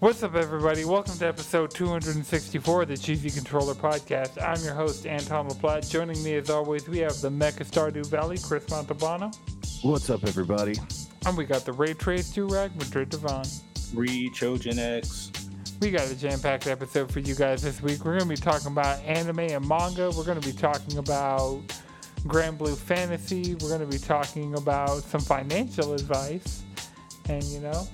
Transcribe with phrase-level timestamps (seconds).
[0.00, 0.84] What's up, everybody?
[0.84, 4.42] Welcome to episode 264 of the Cheesy Controller Podcast.
[4.42, 5.88] I'm your host, Anton LaPlatte.
[5.88, 9.34] Joining me, as always, we have the Mecha Stardew Valley, Chris Montalbano.
[9.82, 10.74] What's up, everybody?
[11.26, 13.46] And we got the Ray Trace Durag, Madrid Devon.
[13.94, 15.30] Re Trojan X.
[15.80, 18.04] We got a jam packed episode for you guys this week.
[18.04, 20.10] We're going to be talking about anime and manga.
[20.10, 21.62] We're going to be talking about
[22.26, 23.54] Granblue Fantasy.
[23.54, 26.62] We're going to be talking about some financial advice.
[27.28, 27.86] And, you know,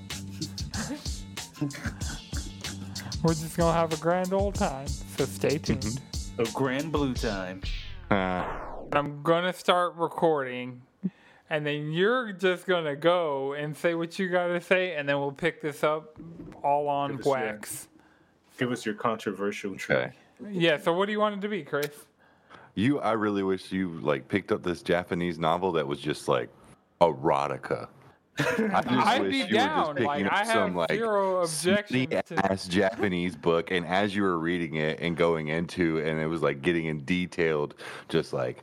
[3.23, 4.87] we're just going to have a grand old time.
[4.87, 6.01] So stay tuned.
[6.39, 7.61] A grand blue time.
[8.11, 8.45] Uh,
[8.93, 10.83] I'm going to start recording.
[11.51, 14.95] And then you're just going to go and say what you got to say.
[14.95, 16.17] And then we'll pick this up
[16.63, 17.89] all on Give us your- wax.
[18.59, 19.99] Give us your controversial trick.
[19.99, 20.13] okay.
[20.53, 21.89] Yeah, so what do you want it to be, Chris?
[22.75, 26.49] You, I really wish you like picked up this Japanese novel that was just like
[27.01, 27.89] erotica.
[28.75, 29.85] I just I'd be down.
[29.87, 33.87] just picking Like, up I have some like zero objection to- ass Japanese book, and
[33.87, 37.75] as you were reading it and going into, and it was like getting in detailed,
[38.09, 38.59] just like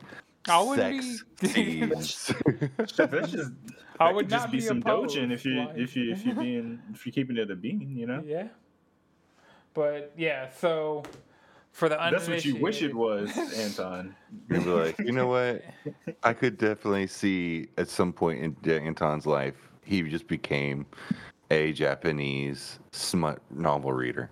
[0.48, 2.32] I wouldn't sex be- scenes.
[2.76, 2.92] That's
[3.32, 3.52] just,
[4.00, 6.24] I would just not be be some opposed, dojin if you like- if you if
[6.26, 8.22] you being if you're keeping it a bean, you know.
[8.26, 8.48] Yeah.
[9.74, 11.04] But yeah, so
[11.72, 14.14] for the That's what you wish it was, Anton.
[14.50, 15.62] You'd be like, you know what?
[16.24, 20.84] I could definitely see at some point in Anton's life, he just became
[21.50, 24.28] a Japanese smut novel reader.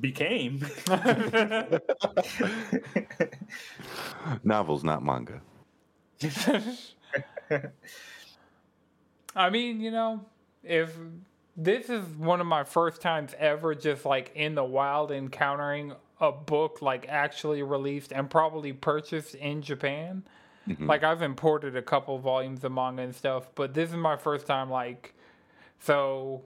[0.00, 0.66] Became.
[4.42, 5.42] Novels, not manga.
[9.36, 10.24] I mean, you know,
[10.64, 10.96] if
[11.54, 16.32] this is one of my first times ever just like in the wild encountering a
[16.32, 20.22] book like actually released and probably purchased in Japan.
[20.78, 24.46] Like I've imported a couple volumes of manga and stuff, but this is my first
[24.46, 25.14] time like
[25.80, 26.42] so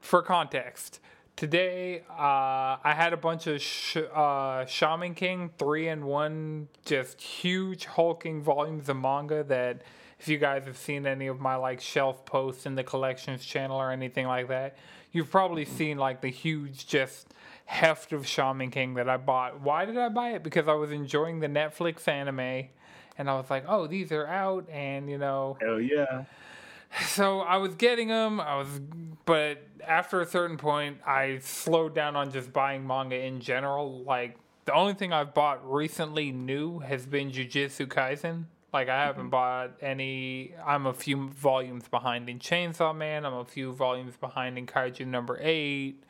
[0.00, 1.00] for context,
[1.34, 7.20] today uh, I had a bunch of sh- uh, Shaman King three and one, just
[7.20, 9.82] huge hulking volumes of manga that
[10.20, 13.76] if you guys have seen any of my like shelf posts in the collections channel
[13.76, 14.76] or anything like that,
[15.10, 17.33] you've probably seen like the huge just
[17.64, 19.60] heft of Shaman King that I bought.
[19.60, 20.42] Why did I buy it?
[20.42, 22.68] Because I was enjoying the Netflix anime.
[23.16, 26.24] And I was like, oh, these are out, and you know, Hell yeah.
[27.06, 28.40] so I was getting them.
[28.40, 28.80] I was,
[29.24, 34.02] but after a certain point, I slowed down on just buying manga in general.
[34.02, 38.44] Like the only thing I've bought recently new has been Jujutsu Kaisen.
[38.72, 39.30] Like I haven't mm-hmm.
[39.30, 40.54] bought any.
[40.66, 43.24] I'm a few volumes behind in Chainsaw Man.
[43.24, 46.02] I'm a few volumes behind in Kaiju number eight.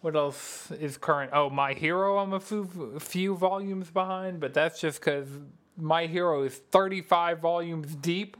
[0.00, 1.30] What else is current?
[1.34, 2.18] Oh, My Hero.
[2.18, 5.28] I'm a few, a few volumes behind, but that's just because
[5.76, 8.36] My Hero is 35 volumes deep.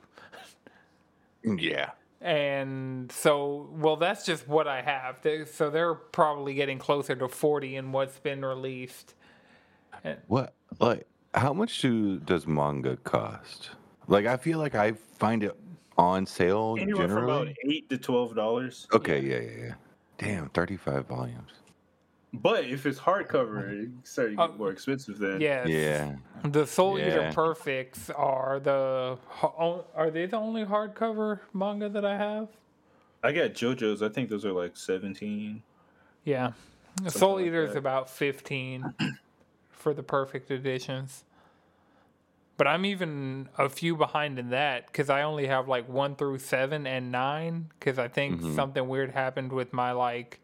[1.44, 1.90] Yeah.
[2.22, 5.20] And so, well, that's just what I have.
[5.22, 9.14] They- So they're probably getting closer to 40 in what's been released.
[10.28, 13.70] What like how much do does manga cost?
[14.08, 15.54] Like I feel like I find it
[15.98, 18.86] on sale Anywhere from about eight to twelve dollars.
[18.94, 19.74] Okay, yeah, yeah, yeah.
[20.20, 21.50] Damn, thirty-five volumes.
[22.32, 25.40] But if it's hardcover, it starts to Uh, get more expensive then.
[25.40, 25.68] Yes.
[25.68, 26.14] Yeah.
[26.44, 29.18] The Soul Eater Perfects are the
[29.96, 32.48] are they the only hardcover manga that I have?
[33.24, 34.00] I got JoJo's.
[34.02, 35.62] I think those are like seventeen.
[36.24, 36.52] Yeah.
[37.08, 38.94] Soul like Eater is about 15
[39.70, 41.24] for the perfect editions.
[42.60, 46.40] But I'm even a few behind in that because I only have like one through
[46.40, 50.40] seven and nine because I think something weird happened with my like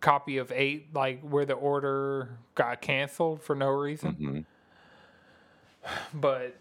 [0.00, 4.46] copy of eight, like where the order got canceled for no reason.
[5.82, 5.90] Mhm.
[6.14, 6.56] But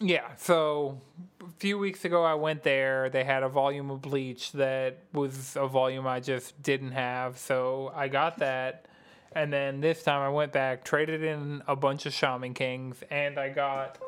[0.00, 1.02] yeah, so
[1.42, 3.10] a few weeks ago I went there.
[3.10, 7.92] They had a volume of Bleach that was a volume I just didn't have, so
[7.94, 8.86] I got that.
[9.32, 13.38] And then this time I went back, traded in a bunch of Shaman Kings, and
[13.38, 13.98] I got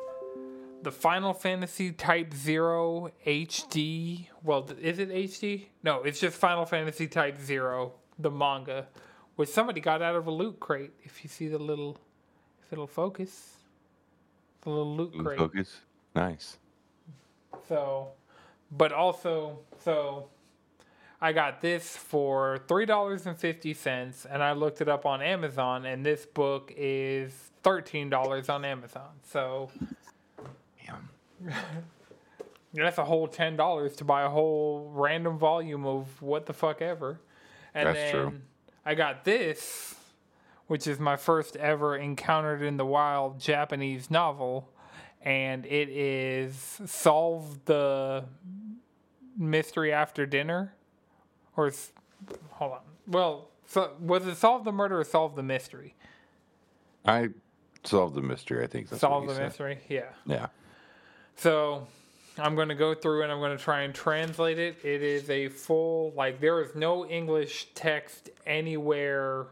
[0.81, 4.27] the Final Fantasy Type Zero HD.
[4.43, 5.67] Well, is it HD?
[5.83, 8.87] No, it's just Final Fantasy Type Zero, the manga,
[9.35, 10.91] which somebody got out of a loot crate.
[11.03, 11.97] If you see the little,
[12.63, 13.57] if it'll focus,
[14.61, 15.37] the little loot crate.
[15.37, 15.81] Focus.
[16.15, 16.57] Nice.
[17.67, 18.09] So,
[18.71, 20.29] but also, so
[21.21, 25.21] I got this for three dollars and fifty cents, and I looked it up on
[25.21, 29.09] Amazon, and this book is thirteen dollars on Amazon.
[29.23, 29.69] So
[30.85, 31.53] Damn.
[32.73, 36.81] that's a whole ten dollars to buy a whole random volume of what the fuck
[36.81, 37.19] ever.
[37.73, 38.41] And That's then true.
[38.85, 39.95] I got this,
[40.67, 44.69] which is my first ever encountered in the wild Japanese novel,
[45.21, 48.25] and it is Solve the
[49.37, 50.73] Mystery After Dinner,
[51.55, 51.91] or s-
[52.51, 52.79] hold on.
[53.07, 55.95] Well, so, was it Solve the Murder or Solve the Mystery?
[57.05, 57.29] I
[57.83, 58.63] solved the mystery.
[58.63, 59.43] I think that's solve what the said.
[59.45, 59.79] mystery.
[59.89, 60.09] Yeah.
[60.25, 60.47] Yeah.
[61.35, 61.87] So
[62.37, 64.77] I'm going to go through and I'm going to try and translate it.
[64.83, 69.47] It is a full, like, there is no English text anywhere.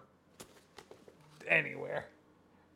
[1.48, 2.06] Anywhere.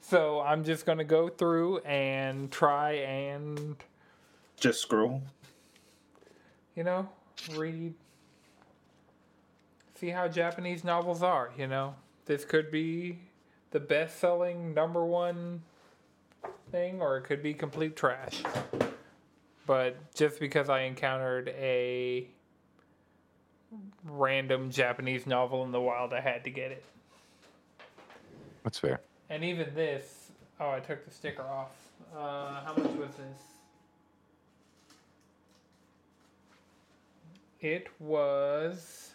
[0.02, 3.76] So I'm just going to go through and try and,
[4.58, 5.22] Just scroll.
[6.76, 7.08] you know,
[7.56, 7.94] read.
[10.04, 11.96] See how Japanese novels are, you know?
[12.26, 13.20] This could be
[13.72, 15.62] the best selling number one
[16.74, 18.44] thing, or it could be complete trash.
[19.66, 22.28] But just because I encountered a
[24.04, 26.84] random Japanese novel in the wild, I had to get it.
[28.66, 29.00] That's fair.
[29.30, 31.72] And even this, oh, I took the sticker off.
[32.14, 33.42] Uh, how much was this?
[37.62, 39.13] It was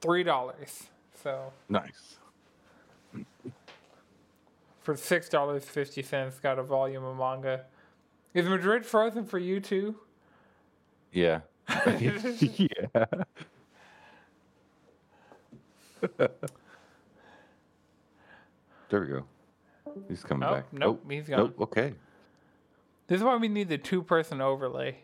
[0.00, 0.84] three dollars.
[1.22, 2.16] So Nice.
[4.82, 7.64] for six dollars fifty cents, got a volume of manga.
[8.34, 9.96] Is Madrid frozen for you too?
[11.12, 11.40] Yeah.
[11.98, 12.68] yeah.
[18.88, 19.24] there we go.
[20.08, 20.72] He's coming Oh, back.
[20.72, 21.38] nope, Oh, he's gone.
[21.38, 21.60] Nope.
[21.60, 21.94] Okay.
[23.06, 24.98] This is why we need the two-person overlay.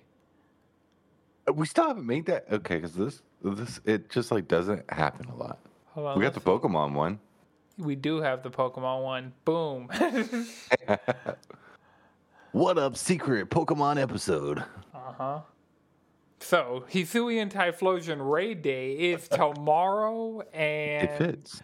[1.48, 2.46] Uh, We still haven't made that.
[2.50, 5.58] Okay, because this this it just like doesn't happen a lot.
[5.92, 6.62] Hold on, We got the let's.
[6.64, 7.18] Pokemon one.
[7.78, 9.32] We do have the Pokemon one.
[9.44, 9.88] Boom.
[12.52, 14.60] What up, secret Pokemon episode?
[14.94, 15.40] Uh-huh.
[16.40, 21.62] So Hisuian Typhlosion Raid Day is tomorrow, and It fits.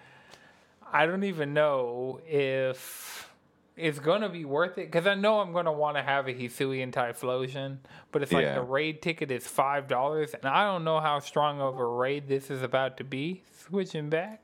[0.92, 3.31] I don't even know if
[3.76, 6.92] it's gonna be worth it because I know I'm gonna want to have a Hisuian
[6.92, 7.78] Typhlosion,
[8.10, 8.54] but it's like Yeah.
[8.56, 12.28] the raid ticket is five dollars, and I don't know how strong of a raid
[12.28, 13.42] this is about to be.
[13.56, 14.40] Switching back,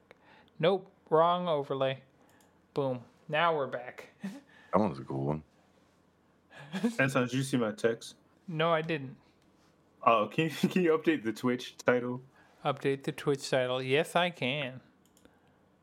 [0.59, 1.99] nope, wrong overlay.
[2.75, 3.01] Boom.
[3.29, 4.09] Now we're back.
[4.73, 5.43] That one's a cool one.
[6.99, 8.17] Anton, did you see my text?
[8.47, 9.17] no, I didn't
[10.07, 12.21] Oh, can you, can you update the Twitch title?
[12.65, 13.83] update the Twitch title.
[13.83, 14.81] Yes, I can.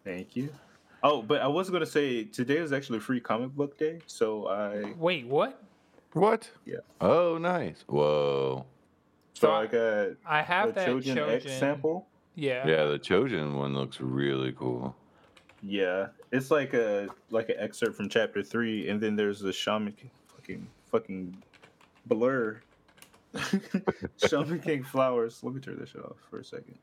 [0.03, 0.49] Thank you.
[1.07, 4.95] Oh, but I was gonna say today is actually free comic book day, so I
[4.97, 5.61] Wait, what?
[6.13, 6.49] What?
[6.65, 6.77] Yeah.
[6.99, 7.83] Oh, nice.
[7.85, 8.65] Whoa.
[9.35, 11.45] so So I got I have a that Chojin Chojin.
[11.45, 12.07] X sample.
[12.33, 12.67] Yeah.
[12.67, 14.95] Yeah, the Chojin one looks really cool.
[15.61, 19.93] Yeah, it's like a like an excerpt from chapter three, and then there's a shaman
[19.93, 21.37] King, fucking fucking
[22.07, 22.61] blur.
[24.27, 25.43] shaman King flowers.
[25.43, 26.79] Let me turn this off for a second.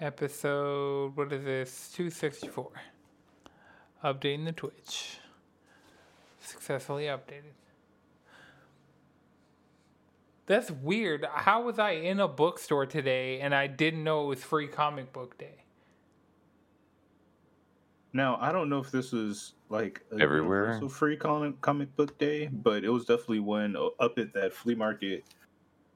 [0.00, 1.90] Episode, what is this?
[1.94, 2.72] 264.
[4.02, 5.18] Updating the Twitch.
[6.40, 7.54] Successfully updated.
[10.46, 11.26] That's weird.
[11.30, 15.12] How was I in a bookstore today and I didn't know it was free comic
[15.12, 15.64] book day?
[18.14, 20.64] Now I don't know if this was like a Everywhere?
[20.64, 24.74] universal free comic comic book day, but it was definitely when up at that flea
[24.74, 25.24] market.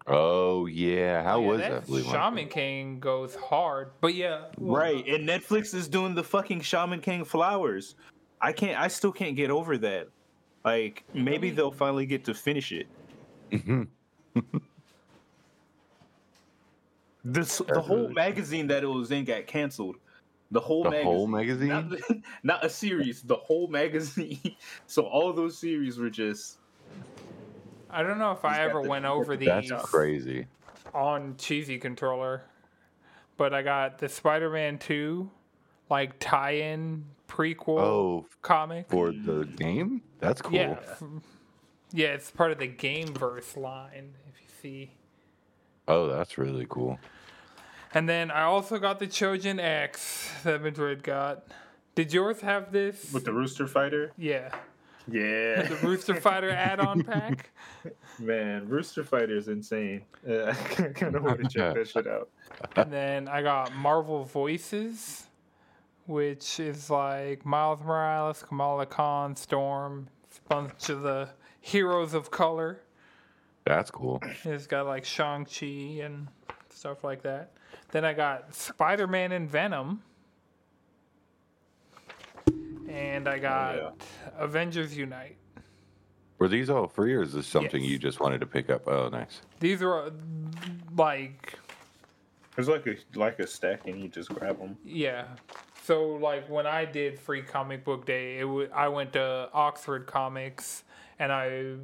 [0.07, 1.87] Oh yeah, how Yeah, was that that?
[1.87, 3.91] Blue Shaman King goes hard.
[4.01, 4.47] But yeah.
[4.59, 7.95] well, Right, and Netflix is doing the fucking Shaman King flowers.
[8.41, 8.79] I can't.
[8.81, 10.09] I still can't get over that.
[10.65, 12.87] Like maybe they'll finally get to finish it.
[17.25, 19.97] This the whole magazine that it was in got canceled.
[20.51, 21.07] The whole The magazine.
[21.13, 21.69] whole magazine?
[21.69, 21.93] Not,
[22.43, 23.23] not a series.
[23.23, 24.41] The whole magazine.
[24.87, 26.59] so all those series were just.
[27.93, 29.49] I don't know if I ever the- went over these.
[29.49, 30.47] That's crazy.
[30.95, 32.43] on cheesy controller,
[33.37, 35.31] but I got the Spider-Man Two,
[35.91, 38.89] like tie-in prequel Oh, comic.
[38.91, 40.03] for the game?
[40.21, 40.55] That's cool.
[40.55, 40.79] Yeah,
[41.93, 44.15] yeah, it's part of the Gameverse line.
[44.29, 44.91] If you see,
[45.89, 46.99] Oh, that's really cool.
[47.95, 51.45] and then I also got the Chojin X that Madrid got.
[51.95, 53.13] Did yours have this?
[53.13, 54.13] With the Rooster Fighter?
[54.17, 54.55] yeah,
[55.13, 55.63] Yeah.
[55.63, 57.51] the Rooster Fighter add-on pack.
[58.19, 60.03] Man, Rooster Fighter is insane.
[60.29, 60.47] Uh,
[60.79, 62.29] I kind of want to check that shit out.
[62.77, 65.27] And then I got Marvel Voices,
[66.07, 71.29] which is like Miles Morales, Kamala Khan, Storm, it's a bunch of the
[71.61, 72.81] heroes of color.
[73.67, 74.23] That's cool.
[74.45, 76.29] It's got like Shang-Chi and
[76.71, 77.53] stuff like that.
[77.91, 80.03] Then I got Spider Man and Venom.
[82.93, 83.91] And I got yeah.
[84.39, 85.37] Avengers Unite.
[86.39, 87.91] Were these all free, or is this something Yes.
[87.93, 88.87] you just wanted to pick up?
[88.89, 89.43] Oh, nice.
[89.61, 90.11] These are uh,
[90.97, 91.59] like
[92.59, 94.77] It's like a like a stack, and you just grab them.
[94.85, 95.25] Yeah.
[95.85, 100.07] So like when I did free comic book day, it w- I went to Oxford
[100.07, 100.85] Comics
[101.19, 101.75] and I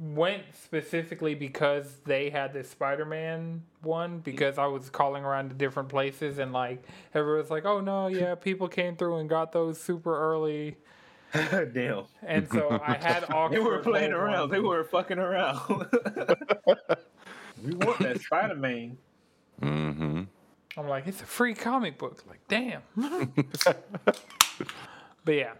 [0.00, 5.88] went specifically because they had this Spider-Man one because I was calling around to different
[5.88, 6.82] places and like
[7.14, 10.76] everyone's like, "Oh no, yeah, people came through and got those super early."
[11.32, 12.04] Damn.
[12.26, 13.48] And so I had all.
[13.48, 14.50] They were playing around.
[14.50, 15.60] They were fucking around.
[17.64, 18.98] we want that Spider Man.
[19.60, 20.22] Mm-hmm.
[20.76, 22.22] I'm like, it's a free comic book.
[22.28, 22.82] Like, damn.
[25.24, 25.52] but yeah,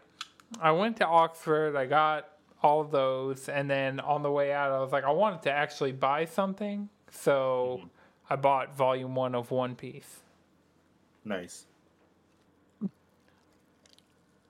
[0.60, 1.76] I went to Oxford.
[1.76, 2.31] I got
[2.62, 5.50] all of those, and then on the way out, I was like, I wanted to
[5.50, 7.88] actually buy something, so mm-hmm.
[8.30, 10.20] I bought Volume One of One Piece.
[11.24, 11.66] Nice.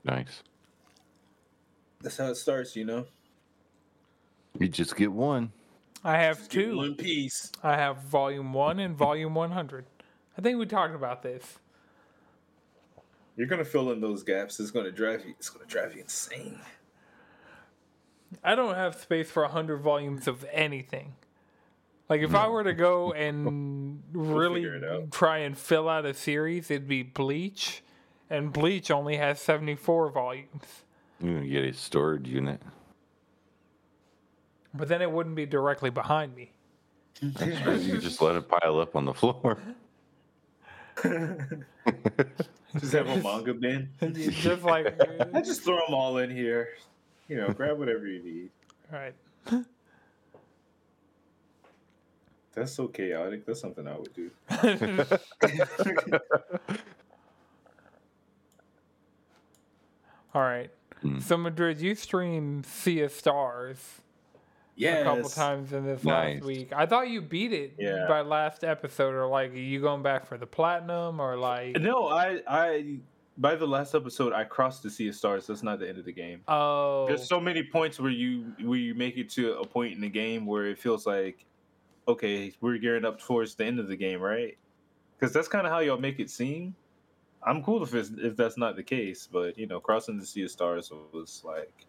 [0.05, 0.43] Nice.
[2.01, 3.07] That's how it starts, you know.
[4.59, 5.53] You just get one.
[6.05, 6.77] I have two.
[6.77, 7.53] One piece.
[7.63, 9.87] I have Volume One and Volume 100.
[10.37, 11.59] I think we talked about this.
[13.37, 14.59] You're gonna fill in those gaps.
[14.61, 15.35] It's gonna drive you.
[15.39, 16.59] It's gonna drive you insane.
[18.43, 21.15] I don't have space for 100 volumes of anything.
[22.09, 26.13] Like, if I were to go and really figure it try and fill out a
[26.13, 27.83] series, it'd be Bleach.
[28.29, 30.85] And Bleach only has 74 volumes.
[31.21, 32.61] You're gonna get a storage unit.
[34.75, 36.53] But then it wouldn't be directly behind me.
[37.23, 39.59] You just let it pile up on the floor.
[42.81, 43.91] Just have a manga bin.
[44.31, 44.99] Just like,
[45.35, 46.71] I just throw them all in here.
[47.33, 48.51] You know, grab whatever you need.
[48.93, 49.15] All right.
[52.55, 53.47] That's so chaotic.
[53.47, 54.31] That's something I would do.
[60.35, 60.71] All right.
[61.03, 61.19] Hmm.
[61.21, 63.79] So, Madrid, you stream Sea of Stars
[64.77, 66.37] Yeah, a couple times in this Nice.
[66.37, 66.73] last week.
[66.75, 68.07] I thought you beat it Yeah.
[68.09, 72.09] by last episode, or like, are you going back for the platinum, or like, No,
[72.09, 72.97] I, I.
[73.39, 75.47] By the last episode, I crossed the Sea of Stars.
[75.47, 76.43] That's not the end of the game.
[76.49, 80.01] oh, There's so many points where you where you make it to a point in
[80.01, 81.47] the game where it feels like,
[82.07, 84.57] okay, we're gearing up towards the end of the game, right?
[85.19, 86.75] Because that's kind of how y'all make it seem.
[87.45, 90.45] I'm cool if it's, if that's not the case, but you know, crossing the Sea
[90.45, 91.87] of Stars was like,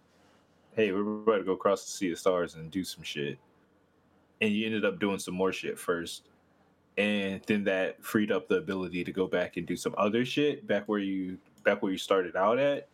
[0.75, 3.37] hey, we're about to go cross the Sea of Stars and do some shit,
[4.41, 6.29] and you ended up doing some more shit first,
[6.97, 10.65] and then that freed up the ability to go back and do some other shit
[10.67, 12.87] back where you back where you started out at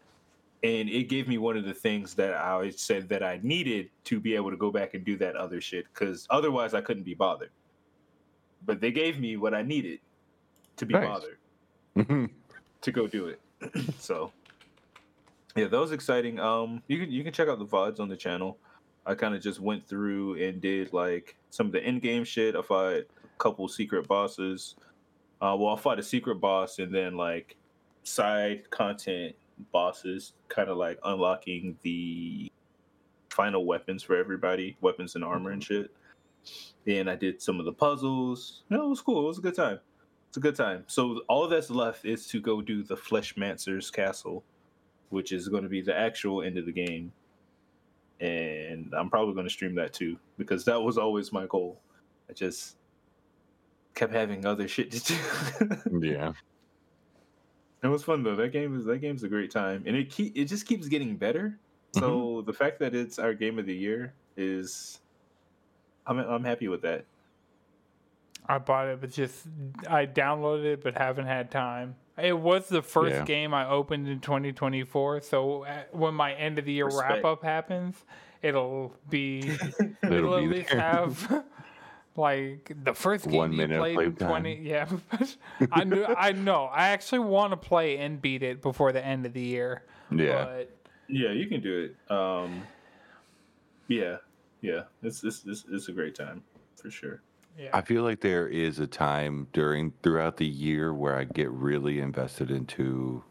[0.64, 3.90] and it gave me one of the things that I always said that I needed
[4.06, 7.04] to be able to go back and do that other shit because otherwise I couldn't
[7.04, 7.52] be bothered.
[8.66, 10.00] But they gave me what I needed
[10.76, 11.08] to be Nice.
[11.08, 12.30] bothered
[12.82, 13.40] to go do it.
[14.00, 14.32] so
[15.56, 16.40] yeah, that was exciting.
[16.40, 18.58] Um, you can you can check out the vods on the channel.
[19.06, 22.56] I kind of just went through and did like some of the in game shit.
[22.56, 23.04] if I fought
[23.40, 24.76] couple secret bosses.
[25.42, 27.56] Uh, well, I fought a secret boss and then like
[28.04, 29.36] side content
[29.72, 32.52] bosses, kind of like unlocking the
[33.30, 35.92] final weapons for everybody, weapons and armor and shit.
[36.88, 38.64] And I did some of the puzzles.
[38.70, 39.24] No, it was cool.
[39.24, 39.80] It was a good time.
[40.28, 40.84] It's a good time.
[40.88, 44.44] So all that's left is to go do the Fleshmancer's Castle,
[45.10, 47.12] which is going to be the actual end of the game.
[48.20, 51.80] And I'm probably going to stream that too because that was always my goal.
[52.30, 52.76] I just
[54.00, 56.00] kept having other shit to do.
[56.08, 56.32] yeah.
[57.84, 58.36] It was fun though.
[58.36, 61.16] That game is that game's a great time, and it keep it just keeps getting
[61.16, 61.58] better.
[61.94, 65.00] So the fact that it's our game of the year is,
[66.06, 67.06] I'm I'm happy with that.
[68.48, 69.46] I bought it, but just
[69.88, 71.96] I downloaded it, but haven't had time.
[72.18, 73.24] It was the first Yeah.
[73.24, 77.10] game I opened in 2024, so uh, when my end of the year Respect.
[77.12, 77.96] wrap up happens,
[78.42, 79.40] it'll be
[80.04, 80.80] It'll it'll at least there.
[80.82, 81.44] have
[82.16, 84.42] like the first game One you minute played in playtime.
[84.44, 84.88] 20 yeah
[85.72, 89.26] I knew I know I actually want to play and beat it before the end
[89.26, 90.46] of the year Yeah.
[90.46, 92.12] but Yeah, you can do it.
[92.14, 92.62] Um,
[93.88, 94.18] yeah,
[94.62, 96.44] yeah, it's it's it's, it's a great time
[96.76, 97.22] for sure.
[97.58, 101.50] yeah I feel like there is a time during throughout the year where I get
[101.52, 103.24] really invested into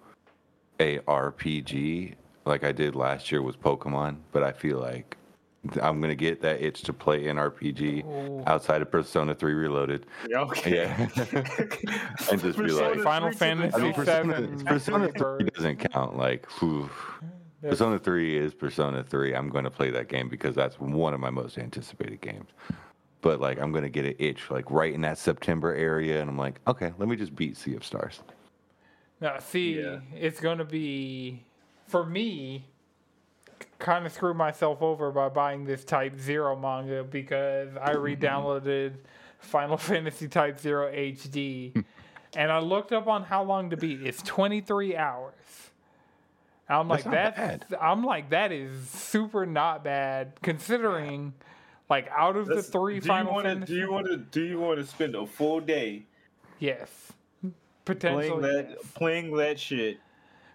[0.80, 4.18] a RPG, like I did last year with Pokemon.
[4.32, 5.16] But I feel like
[5.82, 8.42] I'm gonna get that itch to play an RPG Ooh.
[8.46, 10.06] outside of Persona 3 Reloaded.
[10.28, 10.75] Yeah, okay.
[10.76, 11.08] Yeah.
[12.30, 16.16] And just be like- Final Fantasy I mean, Persona, Seven Persona 3 doesn't count.
[16.16, 16.90] Like, whew.
[17.62, 17.70] Yeah.
[17.70, 19.34] Persona 3 is Persona 3.
[19.34, 22.50] I'm going to play that game because that's one of my most anticipated games.
[23.20, 26.30] But like, I'm going to get an itch like right in that September area, and
[26.30, 28.20] I'm like, okay, let me just beat Sea of Stars.
[29.20, 29.98] Now, see, Yeah.
[30.14, 31.42] it's going to be,
[31.88, 32.64] for me,
[33.78, 38.02] kind of screwed myself over by buying this Type Zero manga because I mm-hmm.
[38.02, 38.94] re downloaded
[39.38, 41.80] Final Fantasy Type Zero HD hmm.
[42.37, 44.02] and I looked up on how long to beat.
[44.02, 45.35] It's 23 hours.
[46.68, 51.32] I'm like That's not that's I'm like that is super not bad considering
[51.88, 53.73] like out of the That's- three do Final you wanna, Fantasy.
[53.73, 54.16] Do you want to?
[54.18, 56.04] Do you want to spend a full day
[56.58, 57.12] yes,
[57.87, 58.28] potentially.
[58.28, 58.92] playing that yes.
[58.94, 59.99] playing that shit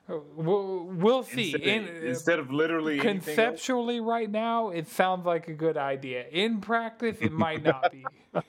[0.07, 1.53] We'll, we'll see.
[1.53, 3.25] instead, In, instead of literally anything else?
[3.25, 6.25] conceptually, right now, it sounds like a good idea.
[6.29, 8.05] In practice, it might not be.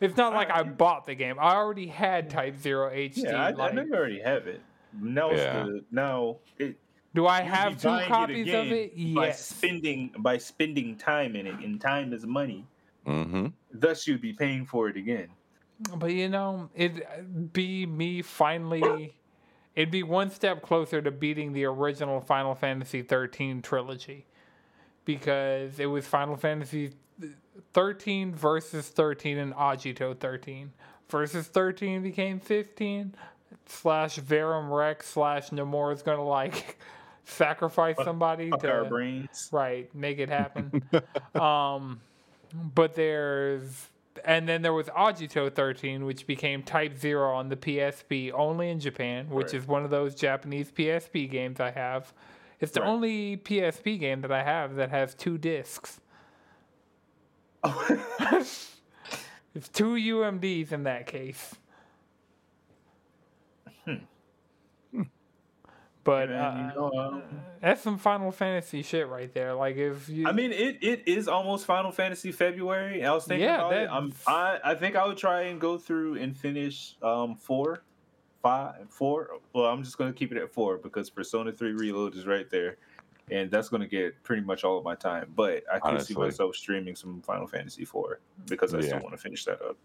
[0.00, 1.36] It's not like I bought the game.
[1.40, 3.24] I already had Type Zero HD.
[3.24, 4.60] Yeah, I, I like, know already have it.
[4.92, 5.62] No, it's Yeah.
[5.64, 6.76] the now it.
[7.14, 9.14] do I have two buying copies of again it?
[9.14, 9.44] By Yes.
[9.44, 12.66] spending by spending time in it, and time is money.
[13.06, 13.46] Mm-hmm.
[13.72, 15.28] Thus, you'd be paying for it again.
[15.96, 19.14] But you know, it'd be me finally.
[19.76, 24.26] It'd be one step closer to beating the original Final Fantasy 13 trilogy,
[25.04, 26.92] because it was Final Fantasy
[27.72, 30.72] 13 versus 13 and Agito 13
[31.08, 33.14] versus 13 became 15
[33.66, 36.78] slash Verum Rex slash Nomura's gonna like
[37.24, 39.48] sacrifice somebody Fuck to our brains.
[39.52, 40.82] right make it happen.
[41.40, 42.00] Um
[42.74, 43.88] but there's
[44.26, 48.80] and then there was Agito 13 which became type 0 on the PSP only in
[48.80, 49.54] Japan which Right.
[49.54, 52.12] is one of those Japanese PSP games I have
[52.60, 52.88] it's the Right.
[52.88, 56.00] only PSP game that I have that has two discs
[59.54, 61.54] it's two UMDs in that case
[63.84, 63.94] hmm.
[66.06, 67.22] But uh, you know,
[67.60, 69.52] that's some Final Fantasy shit right there.
[69.54, 73.04] Like if you, I mean, it, it is almost Final Fantasy February.
[73.04, 73.86] I was thinking Yeah, about it.
[73.88, 77.82] that- I'm, I I think I would try and go through and finish um four,
[78.42, 79.40] five, four.
[79.52, 82.76] Well, I'm just gonna keep it at four because Persona Three Reload is right there,
[83.30, 85.32] and that's gonna get pretty much all of my time.
[85.34, 88.86] But I can see myself streaming some Final Fantasy Four because I Yeah.
[88.86, 89.76] still want to finish that up.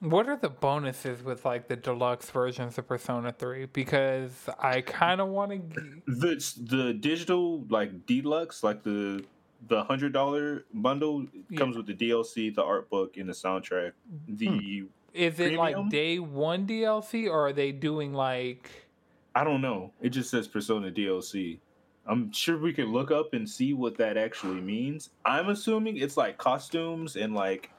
[0.00, 3.66] What are the bonuses with like the deluxe versions of Persona Three?
[3.66, 6.02] Because I kind of want to.
[6.06, 9.24] The the digital like deluxe, like the
[9.66, 11.58] the hundred dollar bundle Yeah.
[11.58, 13.92] comes with the DLC, the art book, and the soundtrack.
[14.28, 14.86] The hmm.
[15.14, 15.58] Is it Premium?
[15.58, 18.70] like day one DLC or are they doing like?
[19.34, 19.92] I don't know.
[20.00, 21.58] It just says Persona DLC.
[22.06, 25.10] I'm sure we could look up and see what that actually means.
[25.24, 27.70] I'm assuming it's like costumes and like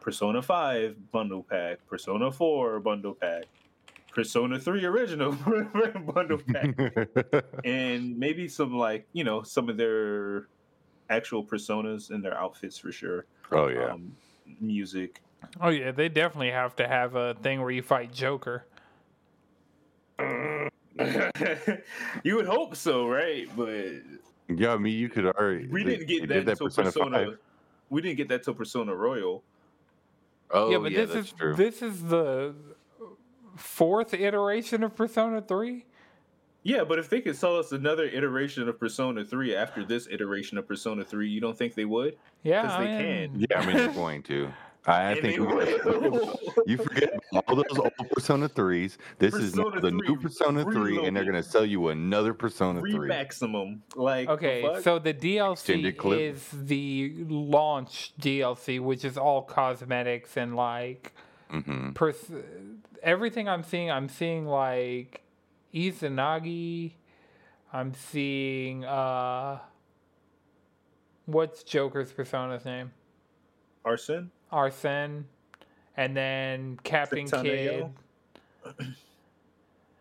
[0.00, 3.44] Persona 5 bundle pack, Persona 4 bundle pack,
[4.12, 5.32] Persona 3 original
[6.14, 10.46] bundle pack, and maybe some like, you know, some of their
[11.10, 13.26] actual personas and their outfits for sure.
[13.52, 13.92] oh yeah.
[13.92, 14.12] Um,
[14.60, 15.20] music.
[15.60, 18.66] Oh yeah, they definitely have to have a thing where you fight Joker.
[22.24, 23.48] you would hope so, right?
[23.56, 24.02] But
[24.48, 25.66] yeah, I mean, you could already.
[25.68, 27.26] we they- didn't they get did that, until Persona.
[27.26, 27.38] 5.
[27.90, 29.42] We didn't get that till Persona Royal.
[30.50, 31.54] Oh yeah, but this that's is true.
[31.54, 32.54] this is the
[33.56, 35.84] fourth iteration of Persona Three.
[36.64, 40.58] Yeah, but if they could sell us another iteration of Persona 3 after this iteration
[40.58, 42.18] of Persona 3, you don't think they would?
[42.42, 43.46] Yeah, 'Cause they I can.
[43.48, 44.50] yeah, I mean, they're going to.
[44.86, 46.30] I, I And think they
[46.66, 47.10] you forget
[47.46, 48.96] all those old Persona threes.
[49.18, 52.80] This is now Persona the new Persona three, and they're gonna sell you another Persona
[52.80, 53.08] Re three.
[53.08, 53.82] maximum.
[53.96, 54.82] Like, Okay, fuck?
[54.82, 61.12] so the DLC Extended is the launch DLC, which is all cosmetics and like
[61.52, 61.92] Mm-hmm.
[61.92, 62.30] pers-
[63.02, 63.90] everything I'm seeing.
[63.90, 65.22] I'm seeing like
[65.74, 66.92] Izanagi.
[67.72, 69.58] I'm seeing uh,
[71.26, 72.92] what's Joker's persona's name?
[73.84, 74.30] Arson?
[74.50, 75.26] Arsene,
[75.96, 77.90] and then Captain Kidd.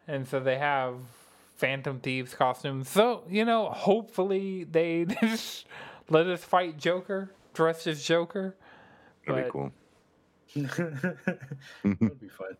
[0.10, 0.96] And so they have
[1.58, 2.90] Phantom Thieves costumes.
[2.90, 5.66] So, you know, hopefully they just
[6.10, 8.56] let us fight Joker, dressed as Joker.
[9.28, 9.72] That'd be cool.
[10.56, 12.56] That'd be fun.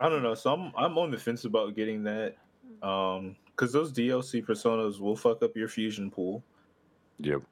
[0.00, 0.34] I don't know.
[0.34, 2.36] So I'm I'm on the fence about getting that.
[2.82, 6.42] Um, because those DLC personas will fuck up your fusion pool.
[7.20, 7.42] Yep.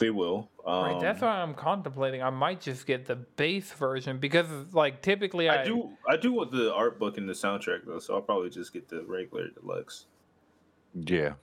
[0.00, 0.48] They will.
[0.66, 2.22] Um, right, that's why I'm contemplating.
[2.22, 6.32] I might just get the base version because, like, typically I, I do I do
[6.32, 9.48] want the art book and the soundtrack though, so I'll probably just get the regular
[9.48, 10.06] deluxe.
[10.94, 11.34] Yeah.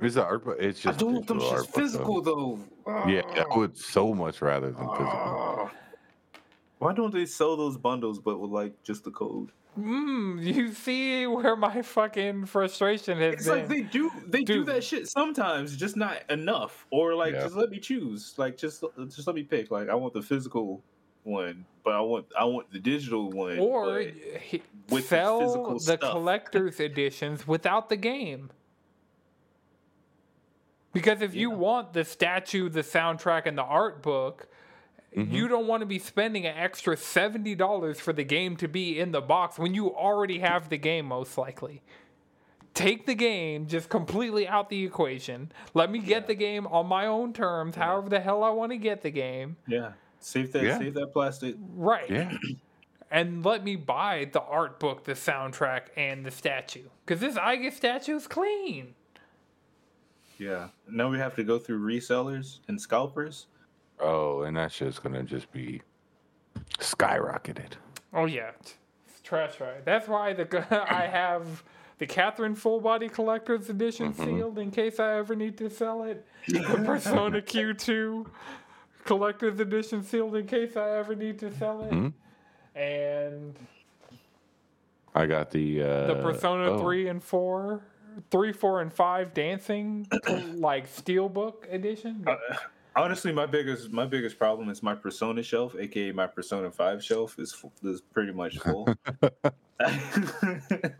[0.00, 0.56] It's the art book.
[0.60, 2.58] It's just I don't digital art book, though.
[2.86, 3.08] though.
[3.08, 5.04] Yeah, I would so much rather than physical.
[5.04, 5.72] Ah.
[6.78, 9.50] Why don't they sell those bundles but with like just the code?
[9.78, 13.58] Mm, you see where my fucking frustration has It's been.
[13.58, 16.86] like they do they do that shit sometimes, just not enough.
[16.90, 17.42] Or like Yeah.
[17.42, 18.34] just let me choose.
[18.36, 19.70] Like just just let me pick.
[19.70, 20.82] Like I want the physical
[21.22, 23.58] one, but I want I want the digital one.
[23.58, 24.14] or but-
[24.50, 26.00] h- with the sell physical the stuff.
[26.00, 28.50] collector's editions without the game.
[30.92, 34.48] Because if you want the statue, the soundtrack, and the art book,
[35.16, 35.34] Mm-hmm.
[35.34, 38.98] You don't want to be spending an extra seventy dollars for the game to be
[38.98, 41.82] in the box when you already have the game, most likely.
[42.74, 45.50] Take the game just completely out the equation.
[45.74, 48.78] Let me get the game on my own terms, however the hell I want to
[48.78, 49.56] get the game.
[49.66, 49.92] Yeah.
[50.20, 50.62] Save that.
[50.62, 50.78] Yeah.
[50.78, 51.56] Save that plastic.
[51.74, 52.08] Right.
[52.08, 52.32] Yeah.
[53.10, 56.84] And let me buy the art book, the soundtrack, and the statue.
[57.04, 58.94] Because this Iga statue is clean.
[60.38, 60.68] Yeah.
[60.88, 63.46] Now we have to go through resellers and scalpers.
[64.00, 65.82] Oh, and that shit's gonna just be
[66.78, 67.72] skyrocketed.
[68.12, 69.84] Oh yeah, it's trash right.
[69.84, 71.64] That's why the I have
[71.98, 76.26] the Catherine Full Body Collector's Edition sealed in case I ever need to sell it.
[76.48, 78.26] The Persona Q2
[79.04, 82.12] Collector's Edition sealed in case I ever need to sell it.
[82.78, 83.56] And
[85.14, 87.82] I got the uh, the Persona oh, 3 and 4,
[88.30, 90.06] 3, 4, and 5 dancing
[90.54, 92.24] like Steelbook edition.
[92.96, 97.38] Honestly, my biggest my biggest problem is my Persona shelf, aka my Persona Five shelf,
[97.38, 98.88] is fu- is pretty much full.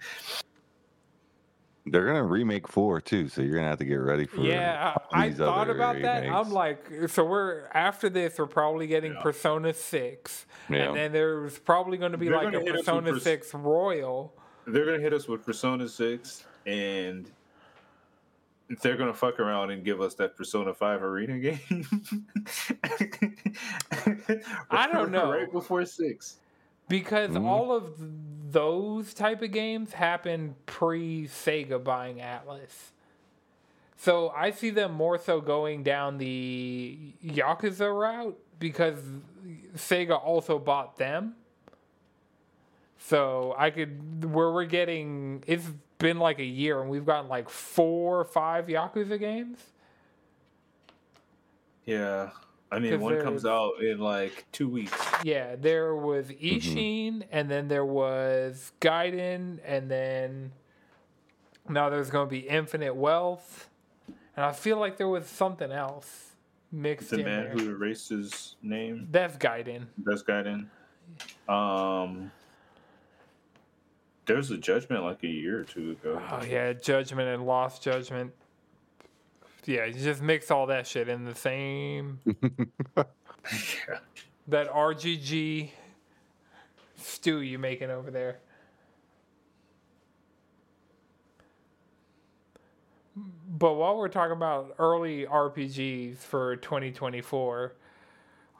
[1.86, 4.40] They're gonna remake four too, so you're gonna have to get ready for.
[4.42, 4.48] It.
[4.48, 6.24] Yeah, I, I thought other about that.
[6.28, 9.20] I'm like, so we're after this, we're probably getting Yeah.
[9.22, 10.88] Persona Six, Yeah.
[10.88, 13.54] and then there's probably going to be They're like a gonna hit Persona Pers- Six
[13.54, 14.32] Royal.
[14.66, 17.30] they're gonna hit us with Persona Six, and
[18.82, 21.58] they're gonna fuck around and give us that Persona Five arena game.
[24.70, 25.32] I don't know.
[25.32, 26.36] Right before six.
[26.88, 27.44] because Mhm.
[27.46, 27.94] all of
[28.52, 32.90] those type of games happened pre Sega buying Atlus.
[33.96, 38.98] So I see them more so going down the Yakuza route because
[39.76, 41.36] Sega also bought them.
[42.98, 45.66] So I could where we're getting it's
[46.00, 49.58] been like a year and we've gotten like four or five Yakuza games.
[51.84, 52.30] Yeah.
[52.72, 54.96] I mean, one comes out in like two weeks.
[55.24, 60.52] Yeah, there was Ishin, and then there was Gaiden, and then
[61.68, 63.68] now there's going to be Infinite Wealth,
[64.36, 66.36] and I feel like there was something else
[66.70, 67.52] mixed The in man there.
[67.54, 69.08] who erased his name.
[69.10, 69.86] That's Gaiden.
[70.04, 70.66] That's Gaiden.
[71.48, 72.30] Um,
[74.30, 76.22] there's a judgment like a year or two ago.
[76.30, 78.32] Oh yeah, Judgment and Lost Judgment.
[79.66, 83.04] Yeah, you just mix all that shit in the same yeah.
[84.48, 85.70] that RGG
[86.96, 88.38] stew you making over there.
[93.16, 97.74] But while we're talking about early RPGs for 2024,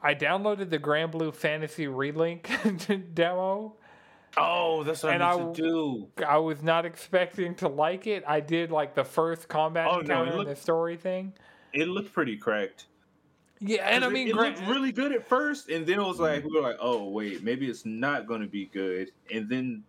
[0.03, 3.75] I downloaded the Granblue Fantasy Relink demo.
[4.37, 6.07] Oh, that's what And I I to do.
[6.25, 8.23] I was not expecting to like it.
[8.27, 11.33] I did like the first combat Oh, encounter and looked- the story thing.
[11.73, 12.85] It looked pretty cracked.
[13.63, 16.19] Yeah, and I mean, it, Grand, looked really good at first, and then it was
[16.19, 16.47] like mm-hmm.
[16.51, 19.11] we were like, oh wait, maybe it's not going to be good.
[19.31, 19.83] And then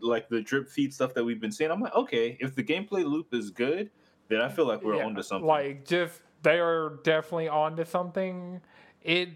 [0.00, 3.04] like the drip feed stuff that we've been seeing, I'm like, okay, if the gameplay
[3.04, 3.90] loop is good,
[4.28, 5.46] then I feel like we're Yeah, onto something.
[5.46, 8.60] Like, just they are definitely onto something.
[9.02, 9.30] It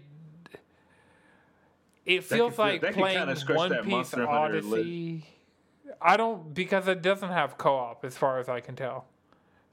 [2.07, 4.79] it feels could feel- like playing One Piece Monster Hunter lid.
[4.81, 5.25] Odyssey.
[6.01, 9.05] I don't because it doesn't have co-op as far as I can tell.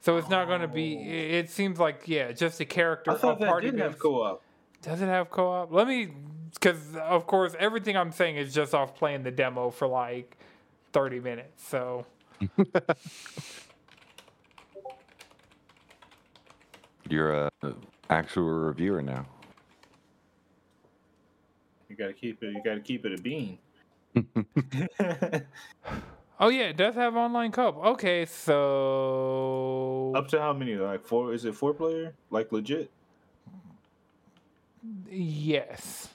[0.01, 0.97] So it's not going to be.
[0.97, 1.01] Oh.
[1.01, 3.11] It, it seems like yeah, just a character.
[3.11, 4.41] I thought a that party did have co-op.
[4.81, 5.71] Does it have co-op?
[5.71, 6.09] Let me,
[6.53, 10.37] because of course everything I'm saying is just off playing the demo for like
[10.93, 11.67] thirty minutes.
[11.67, 12.05] So
[17.09, 17.49] You're a
[18.09, 19.25] actual reviewer now.
[21.95, 22.51] You gotta keep it.
[22.53, 23.57] You gotta keep it a bean.
[26.39, 27.77] oh yeah, it does have online co-op.
[27.85, 30.75] Okay, so Up to how many?
[30.75, 31.33] Like four?
[31.33, 32.13] Is it four player?
[32.31, 32.91] Like legit?
[35.09, 36.09] Yes.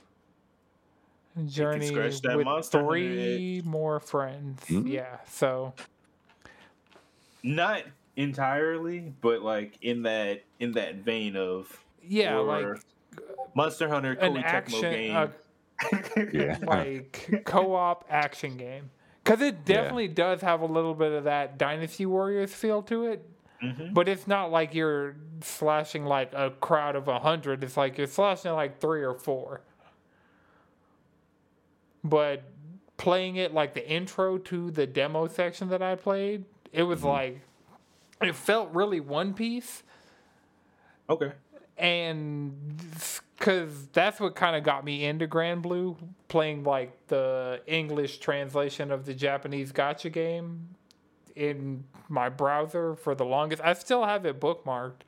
[1.47, 4.63] Journey scratch that with three more friends.
[4.67, 4.87] Hmm?
[4.87, 5.73] Yeah, so
[7.43, 7.85] Not
[8.17, 12.67] entirely, but like in that in that vein of yeah, like
[13.55, 15.17] Monster Hunter an Koei Tecmo action, game.
[15.17, 15.29] uh,
[16.33, 16.59] Yeah.
[16.67, 18.91] like co-op action game.
[19.25, 19.75] Because it Yeah.
[19.77, 23.27] definitely does have a little bit of that Dynasty Warriors feel to it,
[23.63, 23.93] Mhm.
[23.95, 27.63] but it's not like you're slashing like a crowd of a hundred.
[27.65, 29.61] It's like you're slashing like three or four.
[32.03, 32.45] But
[32.97, 37.41] playing it like the intro to the demo section that I played, it was like
[38.23, 39.83] it felt really One Piece
[41.09, 41.33] Okay.
[41.79, 42.79] and
[43.41, 45.97] because that's what kind of got me into Granblue,
[46.29, 50.69] playing like the English translation of the Japanese gotcha game
[51.35, 53.63] in my browser for the longest.
[53.65, 55.01] I still have it bookmarked,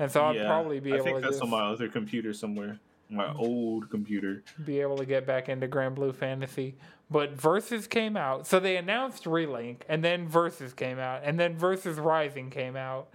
[0.00, 2.34] and so I'd probably be I able think to that's just on my other computer
[2.34, 2.80] somewhere.
[3.08, 4.42] my old computer.
[4.64, 6.74] be able to get back into Granblue Fantasy.
[7.08, 8.48] But Versus came out.
[8.48, 13.10] So they announced Relink, and then Versus came out, and then Versus Rising came out.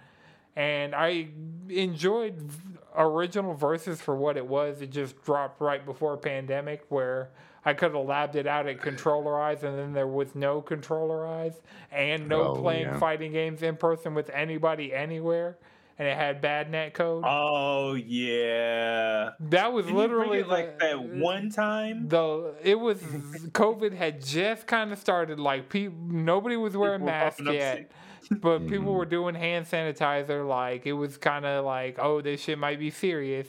[0.55, 1.29] And I
[1.69, 2.49] enjoyed
[2.97, 4.81] original verses for what it was.
[4.81, 7.29] It just dropped right before pandemic, where
[7.63, 11.25] I could have labbed it out at Controller Eyes, and then there was no Controller
[11.27, 11.53] Eyes,
[11.91, 12.99] and no Oh, playing yeah.
[12.99, 15.57] fighting games in person with anybody anywhere.
[15.99, 17.23] And it had bad net code.
[17.27, 19.31] Oh yeah.
[19.39, 22.07] that was Didn't you bring literally it like that one time.
[22.07, 22.97] Though it was
[23.51, 25.39] COVID had just kind of started.
[25.39, 27.91] Like people, nobody was wearing People masks yet, sick.
[28.29, 28.85] But people mm-hmm.
[28.85, 30.47] were doing hand sanitizer.
[30.47, 33.47] Like it was kind of like, oh, this shit might be serious.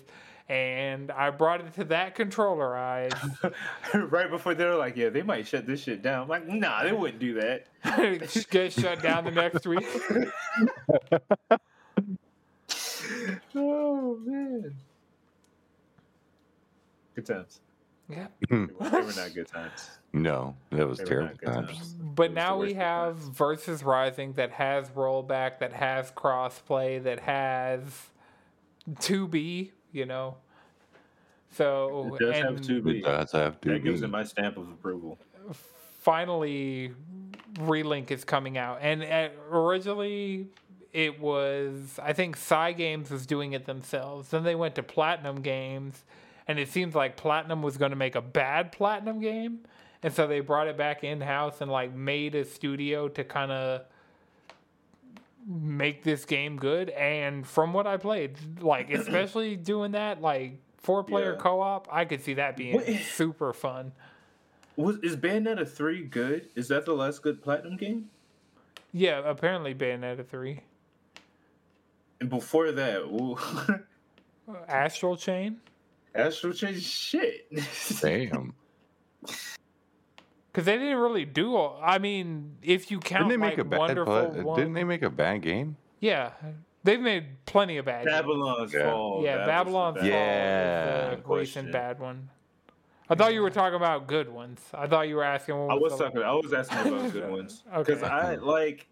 [0.48, 3.12] And I brought it to that controller eyes.
[3.94, 6.24] right before they were like, yeah, they might shut this shit down.
[6.24, 7.66] I'm like, nah, they wouldn't do that.
[8.50, 9.84] Get shut down the next week.
[13.54, 14.74] oh man.
[17.14, 17.60] Good times.
[18.08, 18.26] Yeah.
[18.50, 19.90] They were, they were not good times.
[20.12, 21.68] No, that was terrible times.
[21.68, 21.94] times.
[21.94, 23.28] But was now we have times.
[23.28, 27.82] Versus Rising that has rollback, that has crossplay, that has
[28.90, 30.36] 2B, you know.
[31.52, 32.98] So It does have two B.
[32.98, 35.18] It does have to That gives it my stamp of approval.
[36.00, 36.92] finally
[37.54, 40.48] relink is coming out and uh, originally
[40.92, 46.02] it was i think Cygames was doing it themselves then they went to platinum games
[46.48, 49.60] and it seems like platinum was going to make a bad platinum game
[50.02, 53.52] and so they brought it back in house and like made a studio to kind
[53.52, 53.82] of
[55.46, 61.02] make this game good and from what i played like especially doing that like four
[61.02, 61.38] player Yeah.
[61.40, 63.92] co-op i could see that being What- super fun
[64.76, 66.48] Was is Bayonetta three good?
[66.54, 68.08] Is that the last good platinum game?
[68.94, 70.60] Yeah, apparently Bayonetta 3.
[72.22, 73.84] And before that,
[74.68, 75.60] Astral Chain?
[76.14, 77.52] Astral Chain shit.
[78.00, 78.54] Damn.
[80.52, 81.80] Because they didn't really do all.
[81.82, 83.78] I mean, if you count Didn't they make like a bad?
[83.78, 85.76] Wonderful pla- One- Didn't they make a bad game?
[86.00, 86.32] Yeah,
[86.84, 88.16] they've made plenty of bad games.
[88.16, 88.90] Babylon's Yeah.
[88.90, 89.22] Fall.
[89.24, 91.10] Yeah, that Babylon's Fall bad- Yeah.
[91.12, 91.38] is the Question.
[91.64, 92.28] recent bad one.
[93.08, 94.60] I thought you were talking about good ones.
[94.74, 96.22] I thought you were asking what I was was the- talking.
[96.22, 98.06] I was asking about good ones because Okay.
[98.06, 98.86] I like.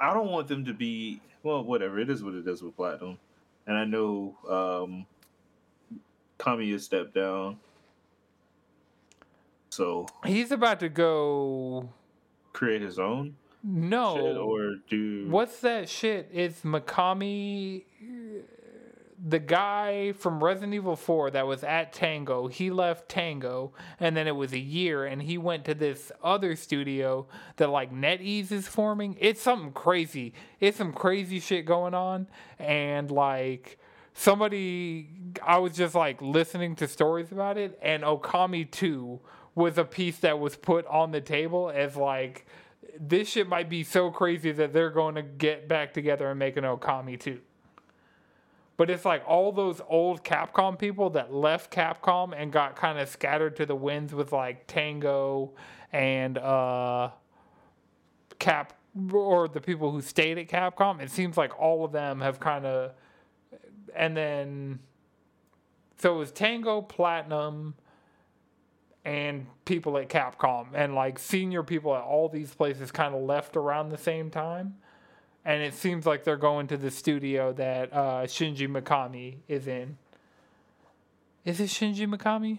[0.00, 1.62] I don't want them to be well.
[1.64, 3.18] Whatever it is, what it is with platinum,
[3.66, 5.06] and I know um,
[6.38, 7.58] Kami has stepped down,
[9.70, 11.88] so He's about to go.
[12.52, 14.16] create his own No.
[14.16, 16.28] shit or do What's that shit?
[16.32, 17.84] It's Mikami,
[19.22, 22.46] the guy from Resident Evil 4 that was at Tango.
[22.48, 26.56] He left Tango, and then it was a year, and he went to this other
[26.56, 29.16] studio that like NetEase is forming.
[29.20, 30.32] It's something crazy.
[30.58, 32.28] It's some crazy shit going on,
[32.58, 33.78] and like
[34.14, 35.10] somebody,
[35.46, 39.20] I was just like listening to stories about it, and Okami 2
[39.54, 42.46] was a piece that was put on the table as like
[42.98, 46.56] this shit might be so crazy that they're going to get back together and make
[46.56, 47.40] an Okami too.
[48.76, 53.08] But it's like all those old Capcom people that left Capcom and got kind of
[53.08, 55.52] scattered to the winds with like Tango
[55.92, 57.10] and uh
[58.38, 58.72] Cap
[59.12, 61.00] or the people who stayed at Capcom.
[61.00, 62.92] It seems like all of them have kind of
[63.94, 64.78] and then
[65.98, 67.74] so it was Tango Platinum
[69.04, 73.56] and people at Capcom and like senior people at all these places kind of left
[73.56, 74.76] around the same time.
[75.44, 79.96] And it seems like they're going to the studio that uh, Shinji Mikami is in.
[81.44, 82.58] Is it Shinji Mikami?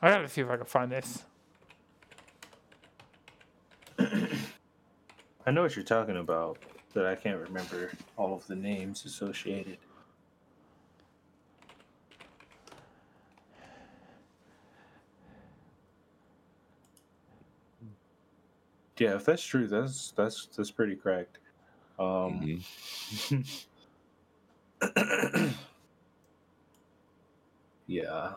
[0.00, 1.24] I gotta see if I can find this.
[3.98, 6.58] I know what you're talking about,
[6.94, 9.78] but I can't remember all of the names associated.
[18.98, 21.38] Yeah, if that's true, that's that's that's pretty cracked.
[21.98, 22.62] Um,
[23.20, 23.64] Mhm.
[27.86, 28.32] yeah,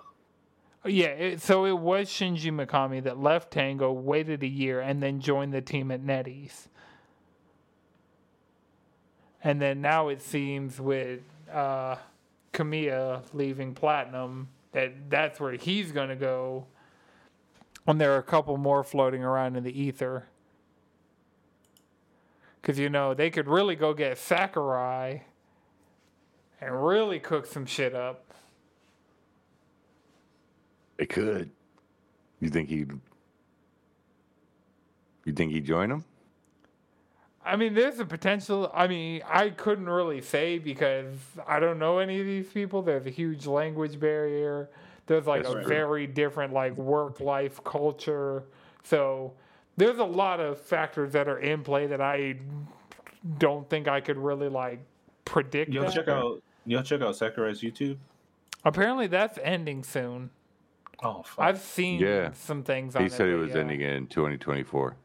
[0.84, 5.19] Yeah, it, so it was Shinji Mikami that left Tango, waited a year, and then
[5.19, 6.67] joined the team at NetEase.
[9.43, 11.21] And then now it seems with
[11.52, 11.97] uh,
[12.54, 16.65] Kamiya leaving Platinum that that's where he's going to go.
[17.86, 20.26] And there are a couple more floating around in the ether.
[22.62, 25.24] Because, you know, they could really go get Sakurai
[26.60, 28.34] and really cook some shit up.
[30.97, 31.50] It could.
[32.39, 32.91] You think he'd?
[35.26, 36.06] You think he'd join them?
[37.43, 38.71] I mean, there's a potential.
[38.74, 41.08] I mean, I couldn't really say because
[41.47, 42.84] I don't know any of these people.
[42.84, 44.69] There's a huge language barrier.
[45.08, 45.67] There's like That's a true.
[45.67, 48.43] very different like work life culture.
[48.84, 49.34] So
[49.82, 52.36] there's a lot of factors that are in play that I
[53.39, 54.80] don't think I could really like
[55.26, 55.72] predict.
[55.72, 55.94] Y'all that.
[55.94, 57.98] check out y'all check out Sakurai's YouTube.
[58.63, 60.30] Apparently, that's ending soon.
[61.04, 61.39] Oh fuck.
[61.44, 62.32] I've seen Yeah.
[62.34, 63.62] some things on He said it but was yeah.
[63.62, 64.96] ending in 2024.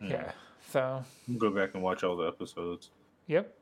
[0.00, 0.06] Hmm.
[0.06, 0.32] Yeah.
[0.70, 1.04] So,
[1.38, 2.90] go back and watch all the episodes.
[3.28, 3.54] yep.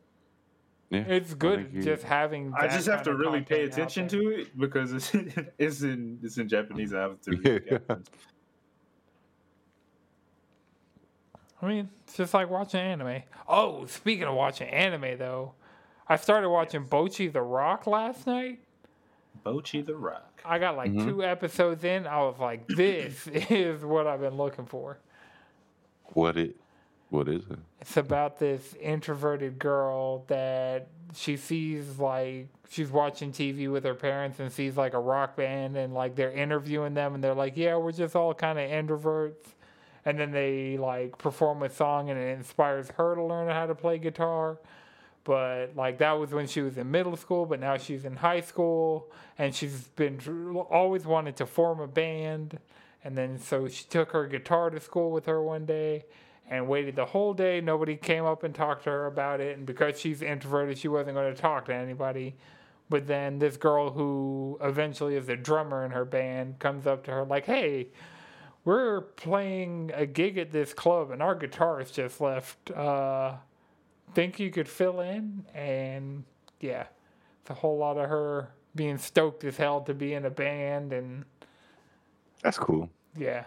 [0.88, 2.54] Yeah, It's good think he- just having.
[2.54, 5.12] I just have to really pay attention to it because it's
[5.58, 6.94] it's in it's in Japanese.
[6.94, 7.78] I have to read the Yeah.
[7.78, 8.08] captions.
[11.62, 13.22] I mean, it's just like watching anime.
[13.48, 15.54] Oh, speaking of watching anime, though,
[16.08, 18.60] I started watching Bocchi the Rock last night.
[19.44, 20.42] Bocchi the Rock.
[20.44, 21.08] I got like Mm-hmm.
[21.08, 22.06] two episodes in.
[22.06, 24.98] I was like, this is what I've been looking for.
[26.12, 26.56] What it?
[27.08, 27.58] What is it?
[27.80, 34.40] It's about this introverted girl that she sees like she's watching TV with her parents
[34.40, 37.76] and sees like a rock band and like they're interviewing them and they're like, yeah,
[37.76, 39.36] we're just all kind of introverts.
[40.06, 43.74] And then they like perform a song and it inspires her to learn how to
[43.74, 44.58] play guitar.
[45.24, 48.40] But like that was when she was in middle school, but now she's in high
[48.40, 50.20] school and she's been
[50.70, 52.58] always wanted to form a band.
[53.02, 56.04] And then so she took her guitar to school with her one day
[56.48, 57.60] and waited the whole day.
[57.60, 59.56] Nobody came up and talked to her about it.
[59.56, 62.36] And because she's introverted, she wasn't going to talk to anybody.
[62.88, 67.10] But then this girl who eventually is the drummer in her band comes up to
[67.10, 67.88] her like, "Hey,
[68.66, 72.70] we're playing a gig at this club and our guitarist just left.
[72.70, 73.36] Uh,
[74.14, 76.24] think you could fill in?" And
[76.60, 76.86] yeah,
[77.40, 80.92] it's a whole lot of her being stoked as hell to be in a band
[80.92, 81.24] and
[82.42, 82.90] That's cool.
[83.16, 83.44] yeah.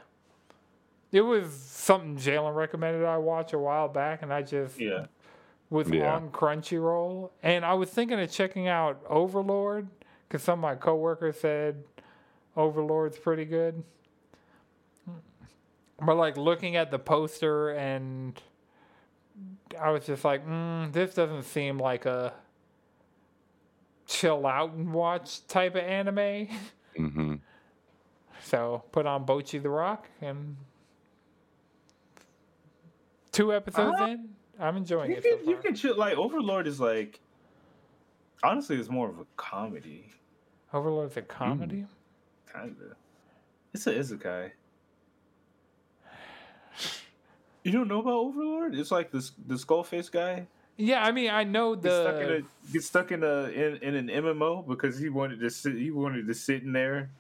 [1.12, 5.06] It was something Jalen recommended I watch a while back, and I just Yeah.
[5.70, 6.16] was Yeah.
[6.16, 9.88] on Crunchyroll, and I was thinking of checking out Overlord
[10.28, 11.84] because some of my coworkers said
[12.56, 13.84] Overlord's pretty good.
[16.02, 18.42] But like looking at the poster, and
[19.80, 22.34] I was just like, mm, this doesn't seem like a
[24.08, 26.48] chill out and watch type of anime.
[26.96, 27.36] hmm
[28.42, 30.56] So put on Bocchi the Rock and
[33.32, 35.24] two episodes Uh, in, I'm enjoying You it.
[35.24, 37.20] So can you can chill like Overlord is like
[38.44, 40.06] honestly it's more of a comedy.
[40.74, 41.86] Overlord's a comedy.
[42.54, 42.96] Kinda.
[43.74, 44.52] It's a isekai.
[47.64, 48.76] You don't know about Overlord?
[48.76, 50.48] It's like this the skull face guy.
[50.78, 53.76] Yeah, I mean I know Gets stuck in the a gets stuck in a in,
[53.78, 57.12] in an MMO because he wanted to sit he wanted to sit in there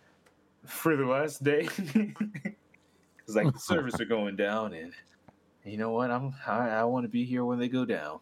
[0.65, 1.67] for the last day.
[1.77, 4.93] it's like the servers are going down and
[5.65, 6.09] you know what?
[6.09, 8.19] I'm I, I want to be here when they go down.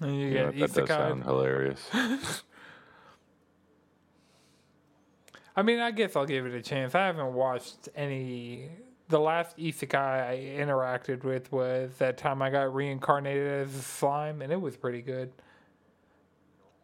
[0.00, 1.88] and you Yeah, get that does sound hilarious.
[5.56, 6.94] I mean, I guess I'll give it a chance.
[6.94, 8.68] I haven't watched any.
[9.08, 9.94] The last isekai
[10.28, 14.76] I interacted with was that time I got reincarnated as a slime, and it was
[14.76, 15.32] pretty good.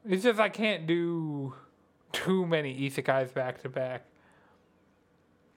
[0.08, 1.54] It's just I can't do
[2.12, 4.04] too many isekais back to back.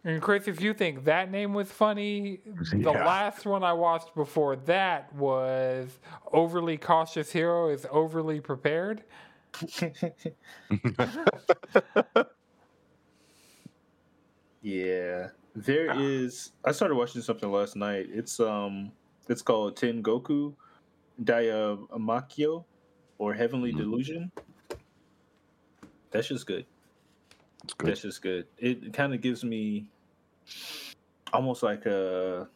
[0.03, 2.39] And Chris, if you think that name was funny,
[2.71, 5.99] the last one I watched before that was
[6.31, 9.03] Overly Cautious Hero is Overly Prepared.
[14.61, 16.51] Yeah, there is.
[16.63, 18.07] I started watching something last night.
[18.11, 18.91] It's um,
[19.29, 20.53] it's called Ten Goku
[21.23, 22.63] Diamakyo
[23.17, 23.77] or Heavenly Mhm.
[23.77, 24.31] Delusion.
[26.11, 26.65] That's just good.
[27.63, 27.89] It's good.
[27.89, 28.47] That's just good.
[28.57, 29.89] It kind of gives me
[31.33, 32.47] almost like a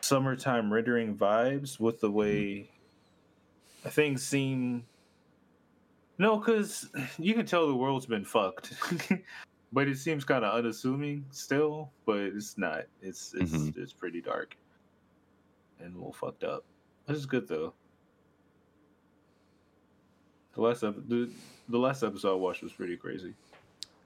[0.00, 2.70] summertime rendering vibes with the way
[3.88, 4.84] things seem.
[6.18, 8.72] No, because you can tell the world's been fucked,
[9.72, 11.90] but it seems kind of unassuming still.
[12.06, 12.84] But it's not.
[13.02, 13.76] It's it's Mhm.
[13.78, 14.56] it's pretty dark
[15.80, 16.64] and a little fucked up.
[17.06, 17.72] This is good though.
[20.54, 21.30] The last ep- the,
[21.68, 23.34] the last episode I watched was pretty crazy.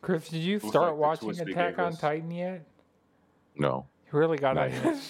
[0.02, 1.96] Chris, did you start like watching Attack on.
[1.96, 2.64] Titan yet?
[3.56, 3.86] No.
[4.12, 5.00] You really got Not to.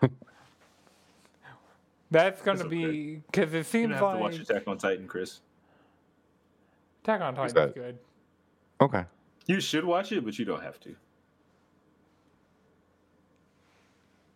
[2.10, 4.76] That's gonna That's be because it You seems don't have like to watch Attack on
[4.78, 5.40] Titan, Chris.
[7.02, 7.74] Attack on Titan's that?
[7.74, 7.98] good.
[8.80, 9.04] Okay.
[9.46, 10.94] You should watch it, but you don't have to.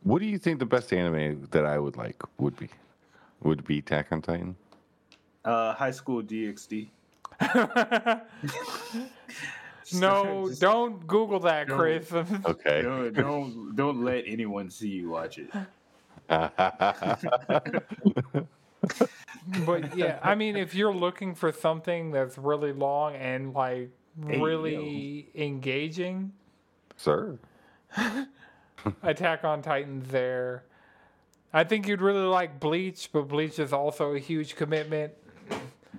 [0.02, 2.68] What do you think the best anime that I would like would be?
[3.42, 4.56] Would be Attack on Titan?
[5.44, 6.88] Uh, High School DxD.
[9.94, 11.78] No, Just don't Google that, Don't.
[11.78, 12.12] Chris.
[12.44, 12.82] Okay.
[12.82, 15.48] Don't, don't don't let anyone see you watch it.
[19.64, 23.90] but yeah, I mean, if you're looking for something that's really long and like
[24.24, 26.32] Hey, really engaging,
[26.96, 27.38] Sir.
[29.02, 30.64] Attack on Titan there.
[31.52, 35.12] I think you'd really like Bleach, but Bleach is also a huge commitment.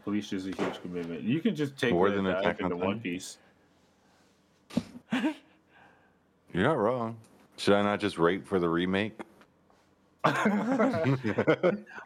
[0.05, 1.22] Bleach is a huge commitment.
[1.22, 2.99] You can just take More than dive Attack on One Titan?
[3.01, 3.38] Piece.
[5.11, 7.18] You're not wrong.
[7.57, 9.20] Should I not just wait for the remake?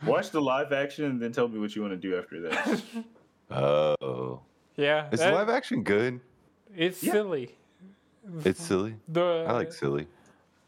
[0.05, 2.81] Watch the live action and then tell me what you want to do after that.
[3.49, 4.41] Oh.
[4.75, 6.21] Yeah, Is that- live action good?
[6.75, 7.11] it's Yeah.
[7.13, 7.55] silly.
[8.45, 8.95] It's silly.
[9.07, 10.07] The I like silly.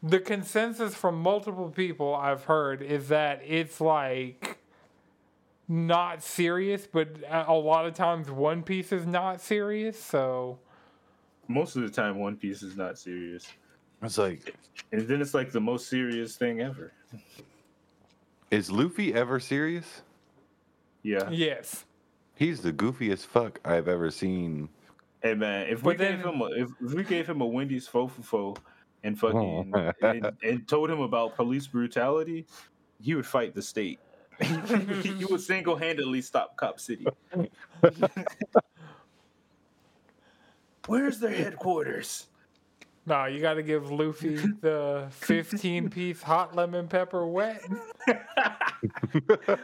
[0.02, 4.58] the consensus from multiple people I've heard is that it's like
[5.68, 9.98] not serious, but a a lot of times One Piece is not serious.
[10.02, 10.58] So
[11.48, 13.46] Most of the time, One Piece is not serious,
[14.02, 14.54] It's like,
[14.92, 16.92] and then it's like the most serious thing ever.
[18.50, 20.02] is Luffy ever serious?
[21.02, 21.28] Yeah.
[21.30, 21.84] yes,
[22.34, 24.68] He's the goofiest fuck I've ever seen.
[25.22, 27.88] Hey man, if we then- gave him a, if, if we gave him a Wendy's
[27.88, 28.56] fofofo
[29.02, 29.72] and fucking
[30.02, 32.46] and, and told him about police brutality,
[33.00, 34.00] he would fight the state.
[34.40, 37.06] he would single handedly stop Cop City.
[40.86, 42.26] Where's their headquarters?
[43.06, 47.62] no, you got to give Luffy the 15 piece hot lemon pepper wet.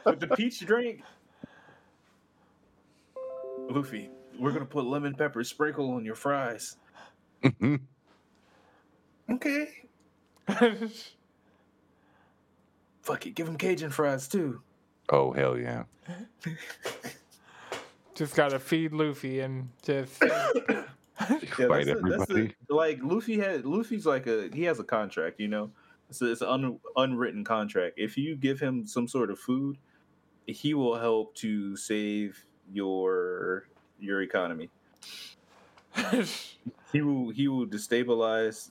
[0.04, 1.02] With the peach drink.
[3.70, 6.76] Luffy, we're gonna put lemon pepper sprinkle on your fries.
[7.42, 7.76] Mm-hmm.
[9.34, 9.68] Okay.
[13.02, 14.60] Fuck it, give him Cajun fries too.
[15.10, 15.84] oh, hell yeah.
[18.14, 20.84] Just got to feed Luffy and just Yeah,
[21.68, 22.54] Fight that's the- that's the- everybody.
[22.68, 25.70] like Luffy had Luffy's like a he has a contract, you know.
[26.10, 27.94] It's, it's an un, unwritten contract.
[27.96, 29.78] If you give him some sort of food,
[30.46, 33.66] he will help to save your
[33.98, 34.70] your economy.
[36.92, 38.70] He will he will destabilize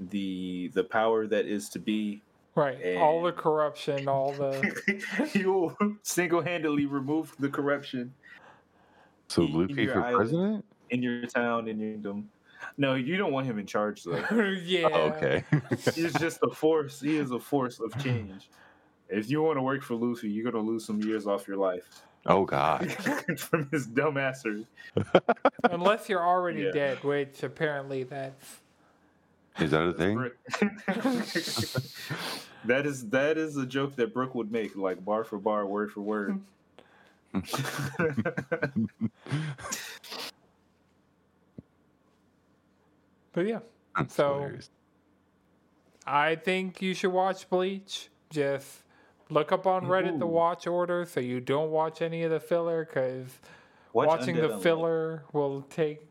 [0.00, 2.22] the the power that is to be.
[2.54, 2.96] right.
[2.96, 8.14] All the corruption, all the he will single handedly remove the corruption
[9.28, 10.16] So Luffy for island.
[10.16, 10.64] president?
[10.90, 12.30] in your town in your kingdom.
[12.78, 14.24] No, you don't want him in charge though.
[14.64, 14.88] yeah.
[14.90, 15.44] Oh, okay.
[15.94, 17.00] He's just a force.
[17.00, 18.48] He is a force of change.
[19.10, 22.02] If you want to work for Luffy, you're gonna lose some years off your life
[22.26, 22.90] oh, God.
[23.38, 24.66] from his dumbassery.
[25.70, 26.70] Unless you're already Yeah.
[26.72, 28.60] dead, which apparently that's
[29.60, 30.30] Is that a thing?
[32.64, 35.92] That is that is a joke that Brooke would make, like bar for bar, word
[35.92, 36.40] for word.
[43.32, 43.60] But yeah,
[43.96, 44.70] That's So- hilarious.
[46.06, 48.08] I think you should watch Bleach.
[48.30, 48.82] Just
[49.30, 52.84] look up on Reddit the watch order so you don't watch any of the filler
[52.84, 53.26] because
[53.92, 54.62] Watch watching Undead the Unluck.
[54.62, 56.02] filler will take.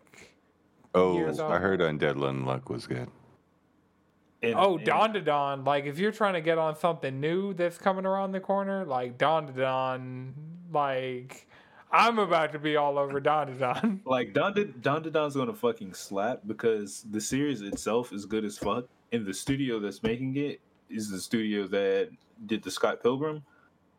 [0.95, 1.61] Oh, years I off.
[1.61, 3.09] heard Undead Luck was good.
[4.41, 5.63] And- Oh, and- Dan Da Dan.
[5.63, 9.17] Like if you're trying to get on something new that's coming around the corner, like
[9.17, 10.33] Dan Da Dan,
[10.71, 11.47] like
[11.91, 14.01] I'm about to be all over Dan Da Dan.
[14.05, 18.85] Like Dan Da Dan's gonna fucking slap because the series itself is good as fuck,
[19.11, 20.59] and the studio that's making it
[20.89, 22.09] is the studio that
[22.45, 23.43] did the Scott Pilgrim.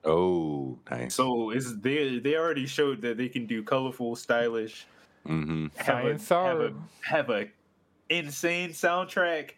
[0.04, 1.14] Oh, nice.
[1.14, 4.86] So is they they already showed that they can do colorful, stylish,
[5.26, 5.66] mm-hmm.
[5.76, 6.72] have a, Science have a
[7.02, 7.46] have a
[8.08, 9.50] insane soundtrack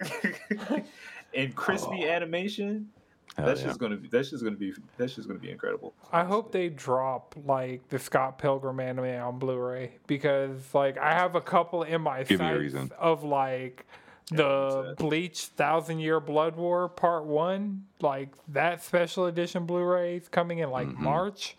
[1.35, 2.09] and crispy Oh.
[2.11, 2.89] animation.
[3.37, 5.93] that's just gonna be that's just gonna be that's just gonna be incredible.
[6.13, 11.35] I hope they drop like the Scott Pilgrim anime on Blu-ray because like I have
[11.37, 12.91] a couple in my Give me a sights reason.
[12.99, 13.87] of like
[14.31, 14.95] the?
[14.99, 20.71] Bleach Thousand Year Blood War Part One, like that special edition Blu-ray is coming in
[20.71, 21.05] like Mm-hmm.
[21.05, 21.57] March,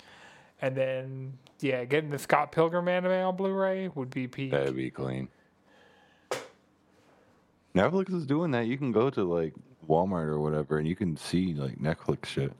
[0.62, 4.52] and then yeah, getting the Scott Pilgrim anime on Blu-ray would be peak.
[4.52, 5.28] That'd be clean.
[7.76, 8.66] Netflix is doing that.
[8.68, 9.54] You can go to like
[9.88, 12.52] Walmart or whatever, and you can see like Netflix shit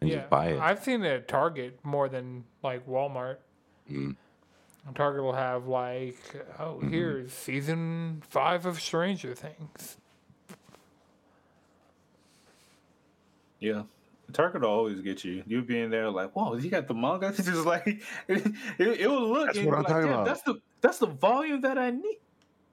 [0.00, 0.60] and yeah, just buy it.
[0.60, 3.36] I've seen it at Target more than like Walmart.
[3.90, 4.16] Mm.
[4.92, 6.18] Target will have like,
[6.58, 6.90] oh, Mm-hmm.
[6.92, 9.96] here's season five of Stranger Things.
[13.60, 13.82] Yeah.
[14.32, 15.42] Target will always get you.
[15.46, 17.28] You being there like, whoa, you got the manga?
[17.36, 18.46] It's just like it,
[18.78, 21.60] it, it will look That's what I'm like, talking about." That's the that's the volume
[21.62, 22.18] that I need.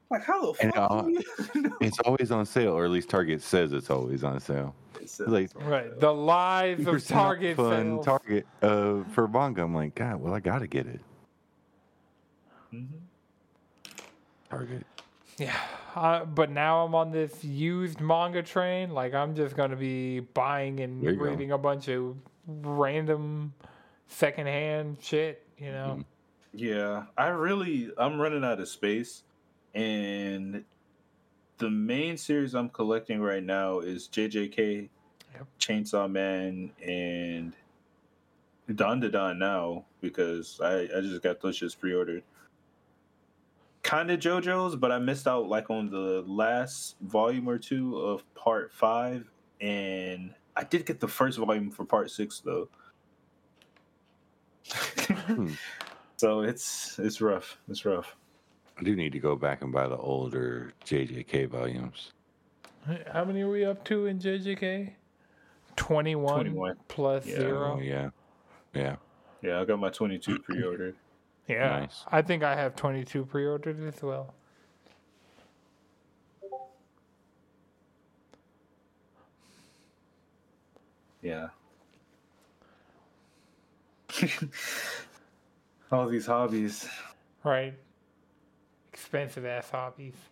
[0.09, 0.91] Like how the And, fuck?
[0.91, 1.11] uh, do
[1.55, 1.77] you know?
[1.81, 4.75] It's always on sale, or at least Target says it's always on sale.
[4.99, 5.97] It like- Right.
[5.99, 8.05] The lives of Target fun sales.
[8.05, 9.63] Target uh, for manga.
[9.63, 10.99] I'm like, God, well, I gotta get it.
[12.73, 12.87] Mhm.
[14.49, 14.85] Target.
[15.37, 15.57] Yeah,
[15.95, 18.91] uh, but now I'm on this used manga train.
[18.91, 21.25] Like I'm just gonna be buying and There you go.
[21.25, 22.15] reading a bunch of
[22.45, 23.53] random
[24.07, 25.43] secondhand shit.
[25.57, 25.87] You know.
[25.93, 26.01] Mm-hmm.
[26.53, 29.23] Yeah, I really I'm running out of space,
[29.73, 30.65] and
[31.59, 34.89] the main series I'm collecting right now is JJK,
[35.33, 35.47] Yep.
[35.59, 37.53] Chainsaw Man, and
[38.75, 42.23] Dan Da Dan now because I I just got those just pre-ordered.
[43.91, 48.23] Kind of JoJo's, but I missed out like on the last volume or two of
[48.35, 49.29] part five,
[49.59, 52.69] and I did get the first volume for part six though.
[54.71, 55.49] Hmm.
[56.15, 57.57] so it's it's rough.
[57.67, 58.15] It's rough.
[58.77, 62.13] I do need to go back and buy the older JJK volumes.
[63.11, 64.93] How many are we up to in JJK?
[65.75, 66.75] 21, 21.
[66.87, 67.35] plus Yeah.
[67.35, 67.75] zero.
[67.77, 68.11] Oh, yeah.
[68.73, 68.95] Yeah.
[69.41, 70.95] Yeah, I got my 22 pre-ordered.
[71.51, 72.03] Yeah, Nice.
[72.11, 74.33] I think I have 22 pre-ordered as well.
[81.21, 81.47] Yeah.
[85.91, 86.87] All these hobbies.
[87.43, 87.73] Right.
[88.93, 90.15] Expensive ass hobbies.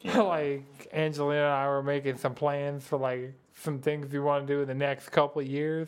[0.00, 0.22] Yeah.
[0.22, 4.52] like Angelina and I were making some plans for like some things we want to
[4.52, 5.86] do in the next couple of years.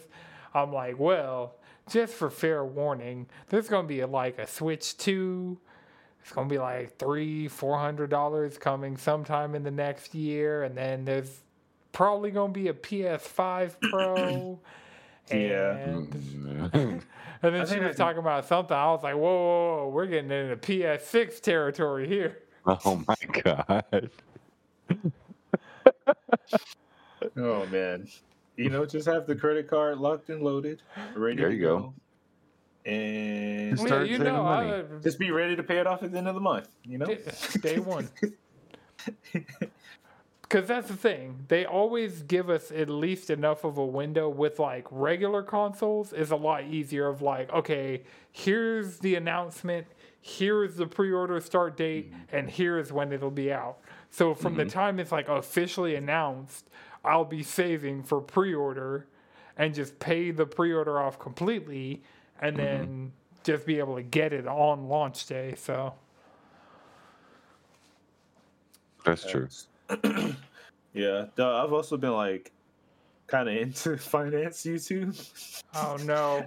[0.55, 1.57] I'm like, well,
[1.91, 5.59] just for fair warning, there's gonna be like a Switch Two.
[6.23, 10.77] It's gonna be like three, four hundred dollars coming sometime in the next year, and
[10.77, 11.41] then there's
[11.93, 14.59] probably gonna be a PS5 Pro.
[15.31, 15.77] Yeah.
[15.77, 16.13] and,
[16.75, 17.03] and
[17.41, 18.77] then I she was talking about something.
[18.77, 22.39] I was like, whoa, whoa, whoa, we're getting into PS6 territory here.
[22.67, 24.11] oh my god.
[27.37, 28.09] Oh man.
[28.61, 30.83] You know, just have the credit card locked and loaded,
[31.17, 31.79] ready There to you go.
[31.79, 31.95] go.
[32.91, 34.71] And Just Yeah, start you saving know, money.
[34.71, 36.99] I, just be ready to pay it off at the end of the month, you
[36.99, 37.07] know?
[37.63, 38.11] day one.
[40.43, 41.45] Because that's the thing.
[41.47, 46.33] They always give us at least enough of a window with like regular consoles is
[46.33, 48.03] a lot easier of like, okay,
[48.33, 49.87] here's the announcement,
[50.21, 52.19] here's the pre-order start date, mm.
[52.33, 53.79] and here's when it'll be out.
[54.11, 54.71] So from the mm-hmm.
[54.71, 56.69] time it's like officially announced,
[57.05, 59.07] I'll be saving for pre-order
[59.57, 62.03] and just pay the pre-order off completely
[62.41, 63.13] and then
[63.45, 65.55] just be able to get it on launch day.
[65.57, 65.95] So
[69.05, 69.49] That's true.
[70.95, 71.27] yeah.
[71.39, 72.53] I've also been like
[73.27, 75.17] kind of into finance YouTube.
[75.75, 76.45] Oh no.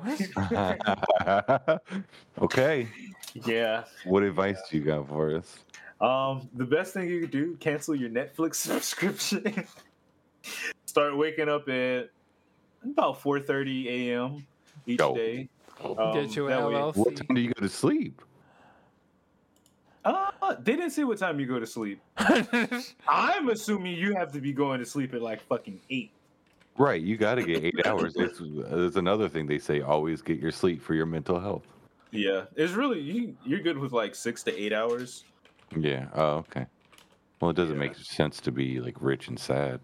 [2.42, 2.88] okay.
[3.34, 3.84] yeah.
[4.06, 5.60] What advice do you got for us?
[6.02, 9.66] Um, the best thing you could do, cancel your Netflix subscription.
[10.86, 12.10] Start waking up at
[12.84, 14.46] about 4:30 a.m.
[14.86, 15.16] each Go.
[15.16, 15.50] day.
[15.82, 18.22] Get Um, you an that way- What time do you go to sleep?
[20.06, 22.02] Uh, they didn't say what time you go to sleep.
[23.08, 26.12] I'm assuming you have to be going to sleep at like fucking eight.
[26.78, 28.14] Right, you got to get eight hours.
[28.14, 31.66] There's, there's another thing they say: always get your sleep for your mental health.
[32.12, 33.36] Yeah, it's really you.
[33.46, 35.24] You're good with like six to eight hours.
[35.78, 36.08] Yeah.
[36.14, 36.66] Oh, okay.
[37.40, 37.80] Well, it doesn't Yeah.
[37.88, 39.80] make sense to be like rich and sad.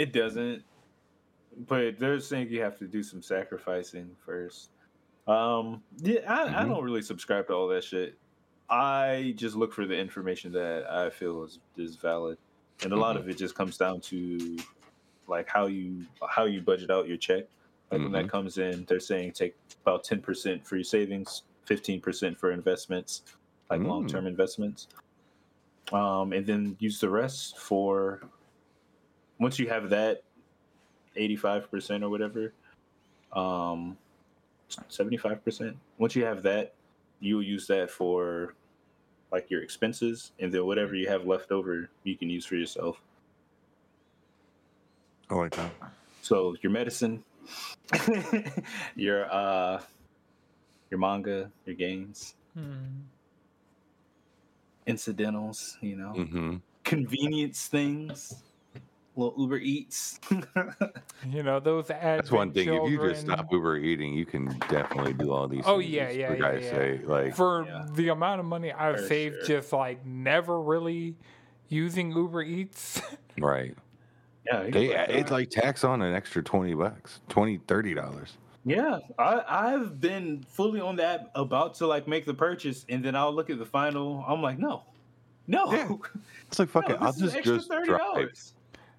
[0.00, 0.62] It doesn't,
[1.68, 4.70] but they're saying you have to do some sacrificing first.
[5.26, 6.68] Um, yeah, I, I Mhm.
[6.68, 8.18] don't really subscribe to all that shit.
[8.70, 12.38] I just look for the information that I feel is, is valid,
[12.82, 14.56] and a lot of it just comes down to
[15.28, 17.44] like how you how you budget out your check.
[17.92, 22.00] Like when that comes in, they're saying take about ten percent for your savings, fifteen
[22.00, 23.22] percent for investments,
[23.68, 23.86] like Mm.
[23.88, 24.88] long term investments,
[25.92, 28.22] um, and then use the rest for
[29.40, 30.22] once you have that
[31.16, 32.54] 85% or whatever
[33.32, 33.98] um
[34.88, 36.74] 75% once you have that
[37.20, 38.54] you'll use that for
[39.32, 43.02] like your expenses and then whatever you have left over you can use for yourself
[45.30, 45.72] I like that.
[46.22, 47.24] so your medicine
[48.96, 49.82] your uh
[50.90, 53.06] your manga your games Hmm.
[54.86, 56.56] incidentals you know Mm-hmm.
[56.84, 58.42] convenience things
[59.16, 60.18] little uber eats
[61.28, 62.22] You know those ads.
[62.22, 62.74] That's one Advent thing.
[62.84, 65.64] If you just stop Uber eating, you can definitely do all these.
[65.66, 66.70] Oh, things, yeah, yeah, for yeah, yeah.
[66.70, 67.06] sake.
[67.08, 67.86] Like, for Yeah.
[67.94, 69.60] the amount of money I've For saved sure.
[69.60, 71.16] just like never really
[71.68, 73.00] using Uber Eats.
[73.38, 73.76] right?
[74.46, 78.36] yeah They can- it's like tax on an extra twenty bucks, 20 30 dollars.
[78.64, 79.42] Yeah, I
[79.74, 83.50] I've been fully on that about to like make the purchase, and then I'll look
[83.50, 84.24] at the final.
[84.26, 84.84] I'm like, no,
[85.46, 85.88] no, Yeah.
[86.48, 87.00] It's like fuck no, it.
[87.02, 88.30] I'll just just thirty drive.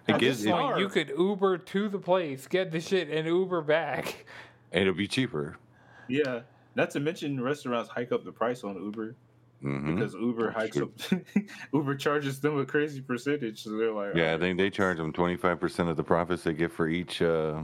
[0.06, 0.08] Dollars.
[0.08, 2.80] It At gives this it, point- Like, you could Uber to the place, get the
[2.80, 4.24] shit, and Uber back.
[4.72, 5.56] And it'll be cheaper.
[6.08, 6.40] Yeah,
[6.74, 9.14] not to mention restaurants hike up the price on Uber.
[9.62, 9.94] Mhm.
[9.94, 10.92] because Uber That's hikes true.
[11.12, 11.44] up.
[11.72, 14.96] Uber charges them a crazy percentage, so they're like, Yeah, I "Alright, think they charge
[14.96, 17.62] them 25% of the profits they get for each uh,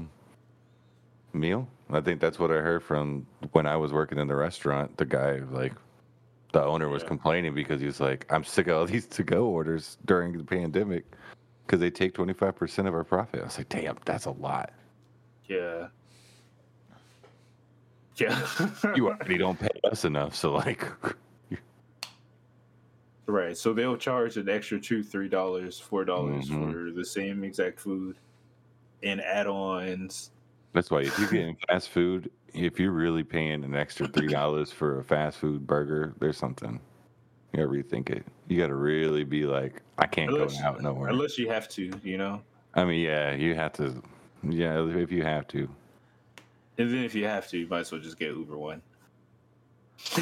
[1.32, 1.66] meal.
[1.90, 4.96] I think that's what I heard from when I was working in the restaurant.
[4.96, 5.72] The guy, like,
[6.52, 7.08] the owner was Yeah.
[7.08, 10.44] complaining because he was like, I'm sick of all these to go orders during the
[10.44, 11.04] pandemic
[11.68, 13.42] because they take 25% of our profit.
[13.42, 14.72] I was like, damn, that's a lot.
[15.46, 15.88] yeah,
[18.16, 18.46] yeah."
[18.96, 20.34] You already don't pay us enough.
[20.34, 20.84] So, like,
[23.26, 23.58] Right.
[23.58, 26.72] So they'll charge an extra two, three dollars, four dollars Mhm.
[26.72, 28.16] for the same exact food
[29.02, 30.30] and add-ons.
[30.72, 35.00] that's why if you're getting fast food, if you're really paying an extra $3 for
[35.00, 36.80] a fast food burger, there's something.
[37.52, 38.24] You gotta rethink it.
[38.48, 41.10] You gotta really be like, I can't Unless, go out nowhere.
[41.10, 42.40] unless you have to, you know.
[42.74, 44.02] I mean, yeah, you have to.
[44.42, 45.68] Yeah, if you have to.
[46.78, 48.80] And then if you have to, you might as well just get Uber One.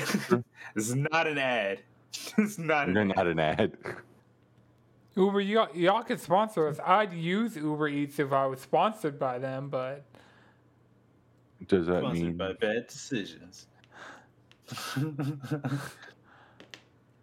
[0.74, 1.80] it's not an ad.
[2.38, 3.16] It's not an You're ad.
[3.16, 3.76] not an ad.
[5.16, 6.78] Uber, y'all, y'all could sponsor us.
[6.84, 10.04] I'd use Uber Eats if I was sponsored by them, but
[11.68, 13.66] Does that Sponsored mean by bad decisions.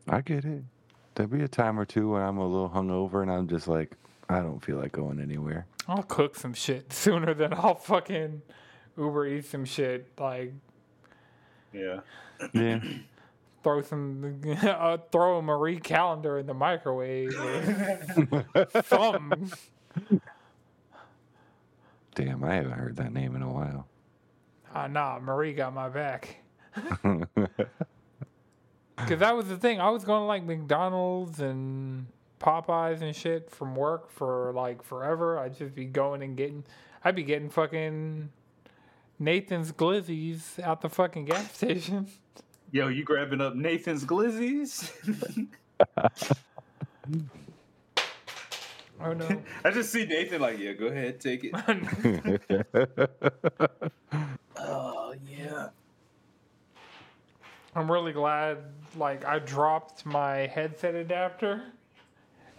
[0.07, 0.63] I get it?
[1.15, 3.91] There'll be a time or two when I'm a little hungover and I'm just like,
[4.29, 5.67] I don't feel like going anywhere.
[5.87, 8.41] I'll cook some shit sooner than I'll fucking
[8.97, 10.07] Uber Eat some shit.
[10.19, 10.53] Like
[11.71, 11.99] yeah.
[12.53, 12.79] Yeah.
[13.63, 17.33] throw some, uh, throw a Marie Callender in the microwave.
[17.39, 19.51] Or something.
[22.15, 23.87] Damn, I haven't heard that name in a while.
[24.75, 26.37] Ah, nah, Marie got my back.
[29.03, 29.79] Because that was the thing.
[29.79, 32.07] I was going to like McDonald's and
[32.39, 35.39] Popeyes and shit from work for like forever.
[35.39, 36.63] I'd just be going and getting,
[37.03, 38.29] I'd be getting fucking
[39.19, 42.07] Nathan's Glizzies out the fucking gas station.
[42.71, 44.91] Yo, you grabbing up Nathan's glizzies?
[49.01, 49.27] Oh no.
[49.65, 51.53] I just see Nathan like, yeah, go ahead, take it.
[54.57, 55.69] oh yeah.
[57.75, 58.57] I'm really glad,
[58.97, 61.63] like, I dropped my headset adapter.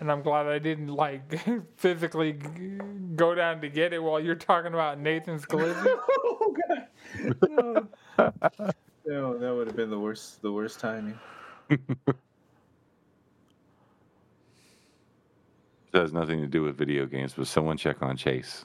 [0.00, 1.22] And I'm glad I didn't, like,
[1.76, 2.78] physically g-
[3.14, 5.98] go down to get it while you're talking about Nathan's Glizzy.
[6.08, 7.88] oh god.
[9.06, 10.40] No, that would have been the worst.
[10.40, 11.18] The worst timing.
[11.68, 11.78] It
[15.92, 18.64] has nothing to do with video games, but someone check on Chase.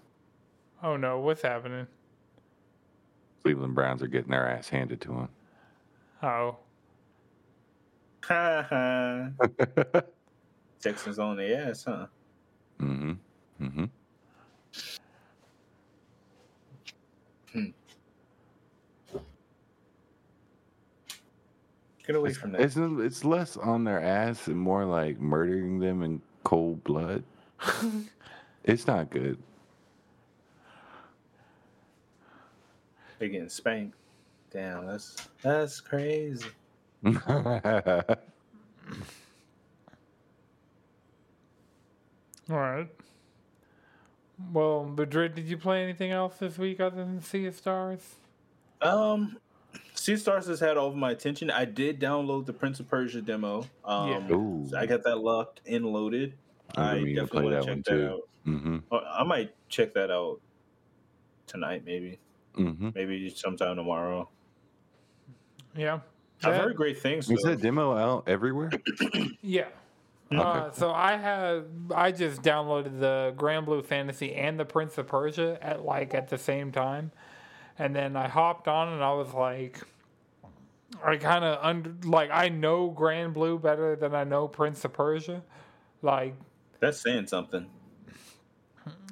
[0.81, 1.87] Oh no, what's happening?
[3.43, 5.29] Cleveland Browns are getting their ass handed to them.
[6.23, 6.57] Oh.
[8.27, 9.29] Ha ha.
[10.81, 12.05] Texans on the ass, huh?
[12.81, 13.13] mm-hmm.
[13.63, 13.85] Mm-hmm.
[22.05, 22.61] Get away It's, from that.
[22.61, 27.23] it's, it's less on their ass and more like murdering them in cold blood.
[28.63, 29.37] it's not good.
[33.19, 33.98] They're getting spanked.
[34.51, 36.47] Damn, that's that's crazy.
[42.49, 42.87] All right.
[44.53, 48.15] Well, Madrid, did you play anything else this week other than Sea of Stars?
[48.81, 49.37] Um,
[49.93, 51.51] Sea Stars has had all of my attention.
[51.51, 53.65] I did download the Prince of Persia demo.
[53.83, 54.31] Um, Yeah.
[54.35, 54.65] Ooh.
[54.69, 56.33] so I got that locked and loaded.
[56.75, 58.07] I've I to definitely play want that to one check that too.
[58.07, 58.21] out.
[58.47, 58.77] Mm-hmm.
[59.19, 60.39] I might check that out
[61.45, 62.17] tonight, maybe,
[62.57, 62.89] Mm-hmm.
[62.95, 64.27] maybe sometime tomorrow.
[65.75, 65.99] Yeah.
[66.43, 67.29] I've heard great things.
[67.29, 67.51] Is though.
[67.51, 68.71] that demo out everywhere?
[69.41, 69.67] Yeah.
[70.31, 75.57] Uh, so I have I just downloaded the Granblue Fantasy and the Prince of Persia
[75.59, 77.11] at like at the same time,
[77.79, 79.81] and then I hopped on and I was like,
[81.03, 84.93] I kind of under like I know Grand Blue better than I know Prince of
[84.93, 85.41] Persia,
[86.03, 86.35] like.
[86.79, 87.65] That's saying something.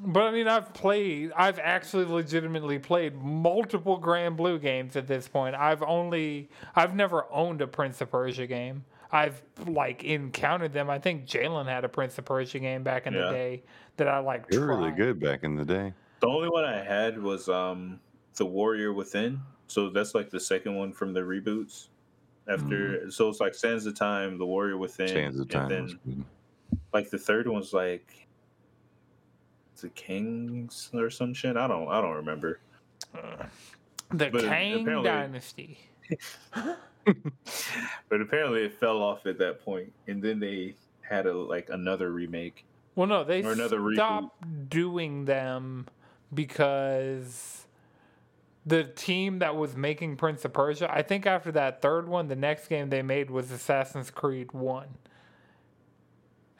[0.05, 1.31] But I mean, I've played.
[1.35, 5.55] I've actually legitimately played multiple Granblue games at this point.
[5.55, 6.49] I've only.
[6.75, 8.85] I've never owned a Prince of Persia game.
[9.11, 10.89] I've like encountered them.
[10.89, 13.63] I think Jalen had a Prince of Persia game back in the day
[13.97, 14.47] that I like.
[14.49, 15.93] They were really good back in the day.
[16.19, 17.99] The only one I had was um
[18.35, 19.39] the Warrior Within.
[19.67, 21.87] So that's like the second one from the reboots.
[22.49, 25.71] After so it's like Sands of Time, the Warrior Within, Sands of Time.
[25.71, 26.25] and was then good.
[26.93, 28.26] like the third one's like
[29.81, 31.57] the Kings or some shit.
[31.57, 32.59] I don't I don't remember.
[33.15, 33.45] Uh,
[34.11, 35.79] the But Kang Dynasty.
[38.09, 42.11] But apparently it fell off at that point, and then they had a like another
[42.11, 42.65] remake.
[42.95, 43.95] Well, no, they another reboot.
[43.95, 45.87] stopped doing them
[46.33, 47.65] because
[48.65, 52.35] the team that was making Prince of Persia, I think after that third one, the
[52.35, 54.87] next game they made was Assassin's Creed 1.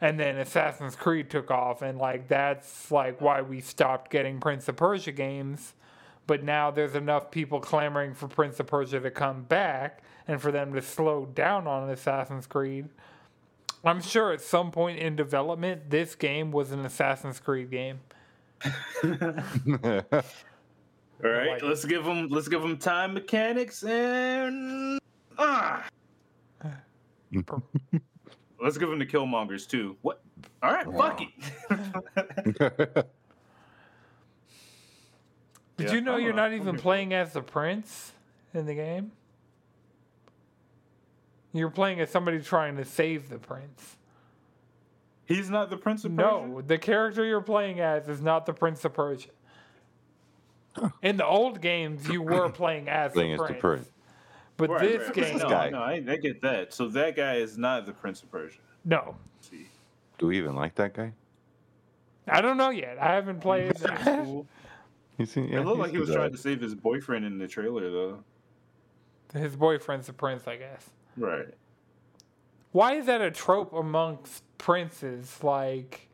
[0.00, 4.68] And then Assassin's Creed took off, and like that's like why we stopped getting Prince
[4.68, 5.74] of Persia games.
[6.28, 10.52] But now there's enough people clamoring for Prince of Persia to come back and for
[10.52, 12.88] them to slow down on Assassin's Creed.
[13.84, 18.00] I'm sure at some point in development, this game was an Assassin's Creed game.
[19.04, 19.10] All
[21.30, 25.00] right, Like- let's give them let's give them time mechanics and
[25.38, 25.84] ah.
[28.62, 29.96] let's give them the Killmongers too.
[30.02, 30.20] What?
[30.62, 33.06] All right, fuck it.
[35.76, 38.12] Did Yeah, you know you're a- not even playing as the prince
[38.52, 39.12] in the game?
[41.52, 43.96] You're playing as somebody trying to save the prince.
[45.26, 48.82] He's not the Prince of No, the character you're playing as is not the Prince
[48.86, 49.28] of Persia.
[51.02, 53.90] In the old games, you were playing as Playing the as the prince.
[54.58, 54.68] Prince.
[54.68, 55.14] But Right, this right.
[55.14, 55.70] game, No, guy.
[55.70, 56.74] no, I, I get that.
[56.74, 58.58] So that guy is not the Prince of Persia.
[58.84, 59.16] no.
[60.18, 61.12] Do we even like that guy?
[62.26, 62.98] I don't know yet.
[63.00, 63.78] I haven't played.
[63.78, 64.46] Seems cool.
[65.16, 67.46] He seemed, yeah, It looked like he was trying to save his boyfriend in the
[67.46, 68.24] trailer, though.
[69.32, 70.90] His boyfriend's the prince, I guess.
[71.16, 71.46] Right.
[72.72, 75.38] Why is that a trope amongst princes?
[75.42, 76.08] Like,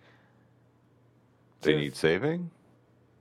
[1.62, 2.51] They just- need saving.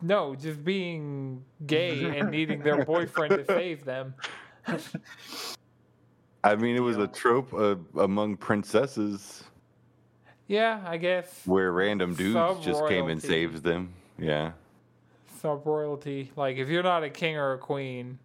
[0.01, 4.15] No, just being gay and needing their boyfriend to save them.
[6.43, 7.03] I mean, it was Yeah.
[7.03, 9.43] a trope uh, among princesses
[10.47, 13.27] Yeah, I guess where random dudes just came and Sub-royalty.
[13.27, 13.93] saves them.
[14.17, 14.51] Yeah.
[15.41, 16.31] sub royalty.
[16.35, 18.19] Like, if you're not a king or a queen,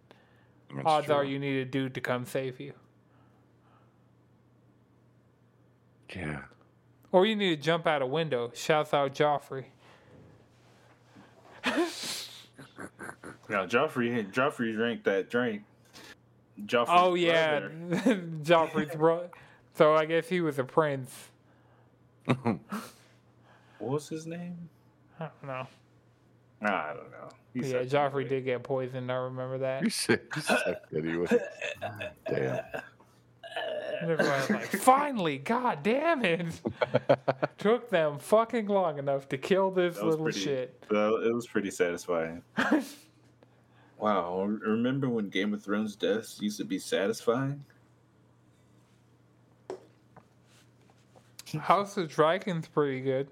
[0.73, 1.15] that's odds true.
[1.15, 2.73] are you need a dude to come save you,
[6.15, 6.41] Yeah.
[7.11, 8.51] or you need to jump out a window.
[8.53, 9.65] Shouts out Joffrey.
[13.49, 15.63] Now, Joffrey, Joffrey drank that drink.
[16.65, 18.15] Joffrey's Oh yeah, brother.
[18.43, 19.29] Joffrey's bro.
[19.75, 21.29] So I guess he was a prince.
[23.79, 24.69] What was his name?
[25.19, 25.67] I don't know.
[26.61, 27.29] Nah, I don't know.
[27.53, 29.09] He But yeah, Joffrey did get poisoned.
[29.09, 29.83] I remember that.
[29.83, 31.27] You said you suck anyway.
[32.29, 32.59] Damn.
[34.01, 36.45] And everyone's like, finally, god damn it.
[37.57, 40.83] Took them fucking long enough to kill this little pretty- shit.
[40.91, 42.43] Well, it was pretty satisfying.
[43.99, 47.63] Wow, remember when Game of Thrones deaths used to be satisfying?
[51.59, 53.27] House of Dragon's pretty good.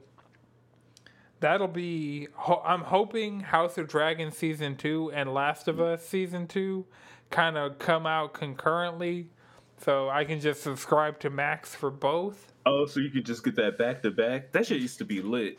[1.39, 2.27] That'll be.
[2.65, 6.85] I'm hoping House of Dragons season two and Last of Us season two
[7.29, 9.29] kind of come out concurrently,
[9.77, 12.53] so I can just subscribe to Max for both.
[12.65, 14.51] Oh, so you could just get that back to back?
[14.51, 15.57] That shit used to be lit.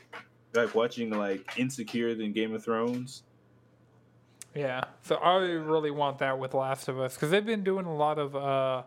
[0.54, 3.22] Like watching like Insecure than Game of Thrones.
[4.54, 7.94] Yeah, so I really want that with Last of Us because they've been doing a
[7.94, 8.82] lot of uh,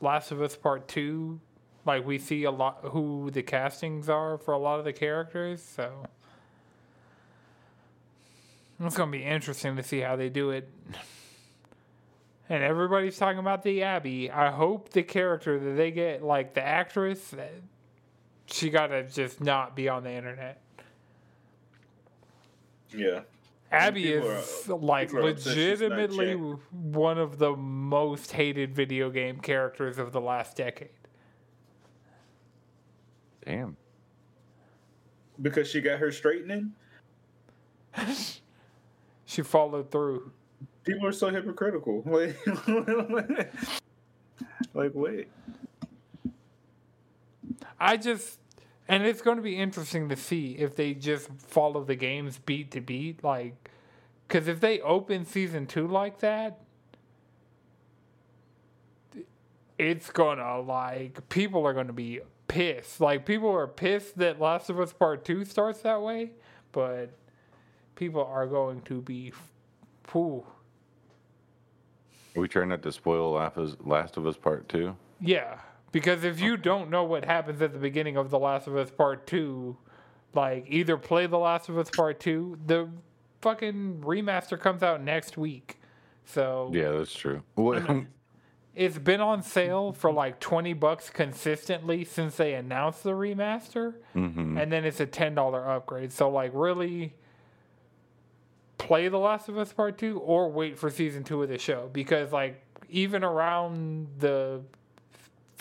[0.00, 1.40] Last of Us Part Two.
[1.86, 5.62] Like we see a lot who the castings are for a lot of the characters,
[5.62, 6.06] so
[8.80, 10.68] it's gonna be interesting to see how they do it.
[12.48, 14.30] And everybody's talking about the Abby.
[14.30, 17.34] I hope the character that they get, like the actress,
[18.46, 20.60] she gotta just not be on the internet.
[22.94, 23.20] Yeah.
[23.72, 26.34] Abby is are- like people are upset she's not legitimately
[26.70, 30.90] one of the most hated video game characters of the last decade.
[33.44, 33.76] Damn.
[35.40, 36.72] Because she got her straightening?
[39.32, 40.30] She followed through.
[40.84, 42.02] People are so hypocritical.
[42.06, 42.36] Like,
[44.74, 45.28] like wait.
[47.80, 48.38] I just,
[48.92, 52.70] and it's going to be interesting to see if they just follow the games beat
[52.72, 53.24] to beat.
[53.24, 53.70] Like,
[54.28, 56.60] because if they open season two like that,
[59.78, 63.00] it's gonna, like, people are gonna be pissed.
[63.00, 66.32] Like, people are pissed that Last of Us Part 2 starts that way,
[66.72, 67.08] but
[67.94, 69.32] people are going to be,
[70.12, 70.44] whew.
[72.36, 74.94] Are we trying not to spoil Last of Us- Last of Us Part 2?
[75.18, 75.60] Yeah,
[75.92, 78.90] because if you don't know what happens at the beginning of The Last of Us
[78.90, 79.76] Part 2,
[80.34, 82.88] like either play The Last of Us Part 2, the
[83.42, 85.78] fucking remaster comes out next week.
[86.24, 87.42] So Yeah, that's true.
[87.54, 87.82] What,
[88.74, 94.60] it's been on sale for like 20 bucks consistently since they announced the remaster, Mhm.
[94.60, 96.12] and then it's a $10 upgrade.
[96.12, 97.14] So like really
[98.78, 101.88] play The Last of Us Part 2 or wait for season 2 of the show
[101.92, 104.62] because like even around the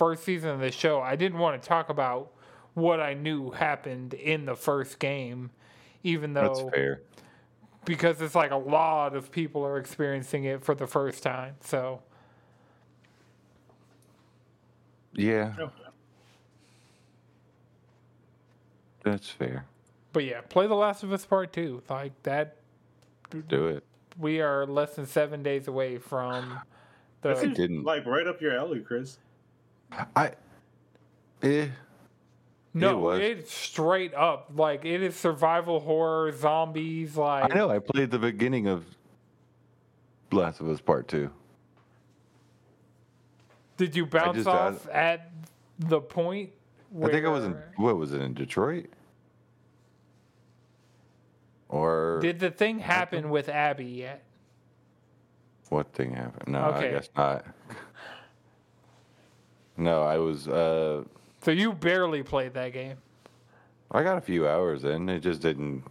[0.02, 2.32] first season of the show, I didn't want to talk about
[2.74, 5.52] what I knew happened in the first game
[6.02, 7.02] even That's though fair.
[7.86, 11.54] because it's like a lot of people are experiencing it for the first time.
[11.62, 12.02] So
[15.14, 15.84] Yeah, Okay.
[19.04, 19.66] that's fair.
[20.14, 21.84] but yeah, play The Last of Us Part 2.
[21.90, 22.58] Like that
[23.50, 23.84] Do it.
[24.18, 26.60] we are less than 7 days away from
[27.22, 27.84] That the seems didn't.
[27.84, 29.20] like right up your alley, Chris.
[30.16, 30.32] I.
[31.42, 31.68] Eh.
[32.74, 33.20] No, was.
[33.20, 37.70] it's straight up like it is survival horror, zombies like I know.
[37.70, 38.86] I played the beginning of
[40.32, 41.32] Last of Us Part Two.
[43.78, 45.32] Did you bounce just- off at
[45.80, 46.52] the point?
[47.04, 47.58] I think I was in.
[47.78, 48.88] What was it in Detroit?
[51.70, 54.24] Or Did the thing happen with Abby yet?
[55.70, 56.52] what thing happened?
[56.52, 56.90] No, Okay.
[56.90, 57.46] I guess not.
[59.78, 60.48] No, I was.
[60.48, 61.04] uh
[61.42, 62.98] So you barely played that game.
[63.92, 65.10] I got a few hours in.
[65.10, 65.84] It just didn't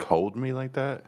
[0.00, 1.04] hold me like that.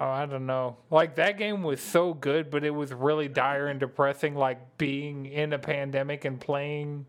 [0.00, 0.76] Oh, I don't know.
[0.90, 4.34] Like that game was so good, but it was really dire and depressing.
[4.34, 7.06] Like being in a pandemic and playing.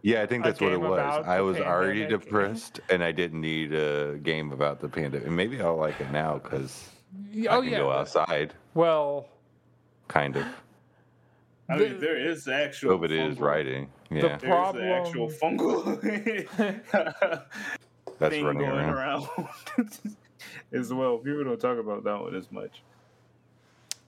[0.00, 0.98] Yeah, I think that's what it was.
[1.24, 5.30] I was already depressed, and I didn't need a game about the pandemic.
[5.30, 6.88] Maybe I'll like it now because
[7.48, 7.78] Oh I can yeah.
[7.78, 9.28] go outside, Well,
[10.08, 10.46] kind of.
[11.68, 12.98] I The- mean, there is actual.
[12.98, 13.90] COVID is fungal- writing.
[14.10, 17.44] Yeah, The There's the actual problem- fungal
[18.18, 19.28] that's thing running going around.
[19.38, 20.16] around
[20.72, 21.18] as well.
[21.18, 22.82] People don't talk about that one as much.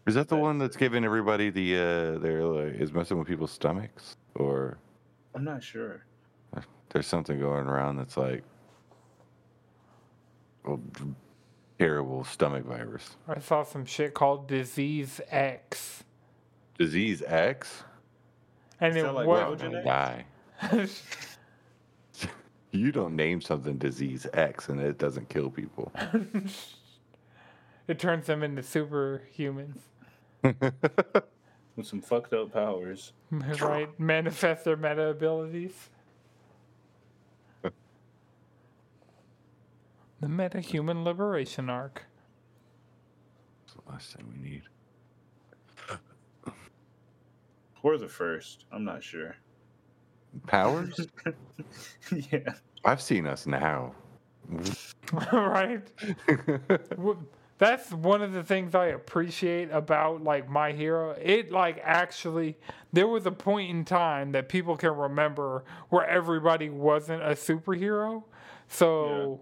[0.07, 3.52] Is that the one that's giving everybody the uh their like, is messing with people's
[3.52, 4.76] stomachs or
[5.34, 6.05] I'm not sure.
[6.90, 8.44] there's something going around that's like
[10.64, 10.80] well,
[11.78, 13.16] terrible stomach virus.
[13.28, 16.05] I saw some shit called Disease X,
[16.78, 17.82] Disease X?
[18.80, 19.40] and Is it that like was.
[19.42, 20.24] Road Don't die.
[22.72, 25.92] You don't name something disease X and it doesn't kill people.
[27.86, 29.78] it turns them into superhumans,
[30.42, 33.12] With some fucked up powers.
[33.30, 33.88] right?
[34.00, 35.88] Manifest their meta abilities.
[40.20, 42.06] The Meta Human Liberation Arc.
[43.66, 44.62] That's the last thing we need.
[47.85, 48.64] Or the first.
[48.72, 49.37] I'm not sure.
[50.47, 50.99] Powers?
[52.32, 52.55] yeah.
[52.82, 53.95] I've seen us now.
[55.32, 55.82] right?
[57.59, 61.11] That's one of the things I appreciate about like my hero.
[61.22, 62.57] It like actually
[62.95, 68.24] there was a point in time that people can remember where everybody wasn't a superhero.
[68.66, 69.41] So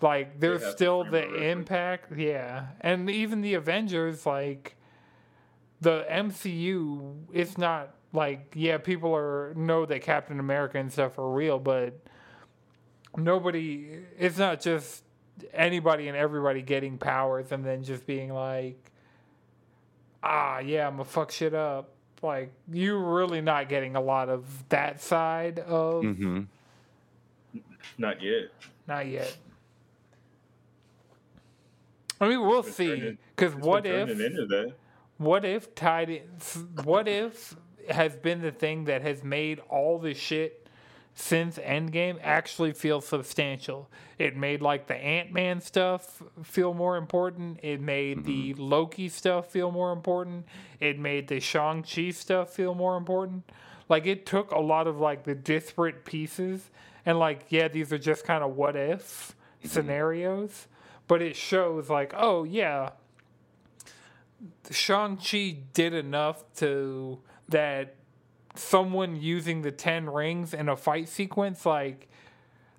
[0.00, 2.68] like there's still the impact, yeah.
[2.80, 4.76] And even the Avengers like
[5.80, 11.30] the MCU it's not like yeah, people are know that Captain America and stuff are
[11.30, 11.98] real, but
[13.16, 15.02] nobody it's not just
[15.52, 18.90] anybody and everybody getting powers and then just being like
[20.22, 21.90] ah yeah i'm gonna fuck shit up
[22.22, 26.42] like you're really not getting a lot of that side of mm-hmm.
[27.98, 28.50] Not yet.
[28.86, 29.36] not yet
[32.20, 34.72] i mean we'll Been see because what if into that?
[35.20, 36.22] What if tied in,
[36.82, 37.54] what if
[37.90, 40.66] has been the thing that has made all the shit
[41.14, 43.90] since Endgame actually feel substantial.
[44.18, 47.60] It made like the Ant Man stuff feel more important.
[47.62, 48.62] It made the mm-hmm.
[48.62, 50.46] Loki stuff feel more important.
[50.80, 53.50] It made the Shang Chi stuff feel more important.
[53.90, 56.70] Like it took a lot of like the disparate pieces
[57.04, 59.68] and like yeah, these are just kind of what if mm-hmm.
[59.68, 60.66] scenarios,
[61.08, 62.90] but it shows like oh yeah,
[64.70, 67.96] Shang-Chi did enough to that
[68.54, 72.08] someone using the 10 rings in a fight sequence, like,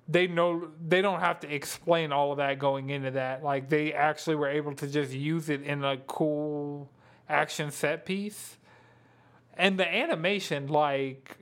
[0.08, 3.44] they know they don't have to explain all of that going into that.
[3.44, 6.90] Like, they actually were able to just use it in a cool
[7.30, 8.58] action set piece.
[9.54, 11.38] And the animation, like,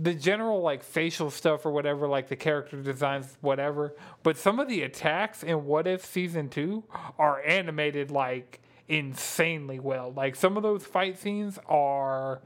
[0.00, 3.94] the general like facial stuff or whatever, like the character designs, whatever.
[4.22, 6.84] But some of the attacks in What If season two
[7.18, 10.12] are animated like insanely well.
[10.12, 12.40] Like some of those fight scenes are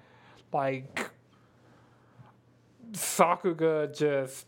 [0.52, 1.10] like
[2.92, 4.46] Sakuga just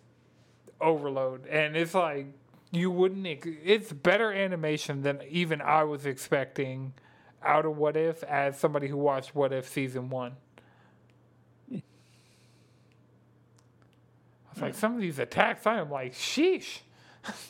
[0.80, 2.26] overload, and it's like
[2.70, 3.26] you wouldn't.
[3.26, 6.94] It's better animation than even I was expecting
[7.42, 10.36] out of What If as somebody who watched What If season one.
[11.72, 11.82] I
[14.54, 16.80] was like, some of these attacks, I am like, sheesh.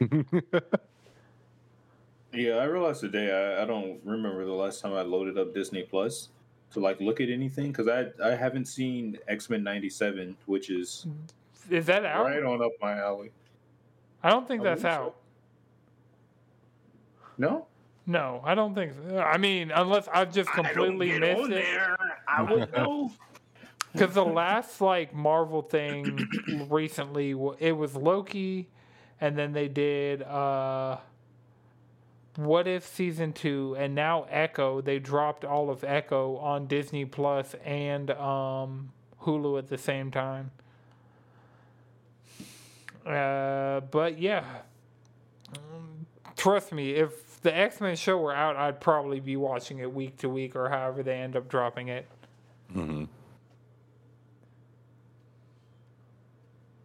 [2.36, 5.82] Yeah, I realized today I, I don't remember the last time I loaded up Disney
[5.82, 6.28] Plus
[6.72, 11.06] to like look at anything because I I haven't seen X Men '97, which is
[11.70, 12.26] Is that out?
[12.26, 13.30] right on up my alley.
[14.22, 15.02] I don't think I that's believe so.
[15.04, 15.16] out.
[17.38, 17.66] No,
[18.06, 18.92] No, I don't think.
[19.08, 19.18] So.
[19.18, 21.64] I mean, unless I've just completely I don't get missed on it.
[21.64, 21.96] there.
[22.28, 23.12] I would know.
[23.92, 26.26] Because the last like Marvel thing
[26.70, 28.68] recently, it was Loki,
[29.20, 30.98] and then they did uh,
[32.36, 34.80] What If season two, and now Echo.
[34.80, 40.50] They dropped all of Echo on Disney Plus and um, Hulu at the same time.
[43.06, 44.44] Uh, but yeah,
[45.54, 46.06] Um,
[46.36, 50.18] trust me, if the X Men show were out, I'd probably be watching it week
[50.18, 52.06] to week or however they end up dropping it.
[52.74, 53.04] Mm-hmm.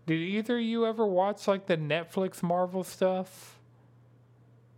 [0.06, 3.58] Did either of you ever watch like the Netflix Marvel stuff?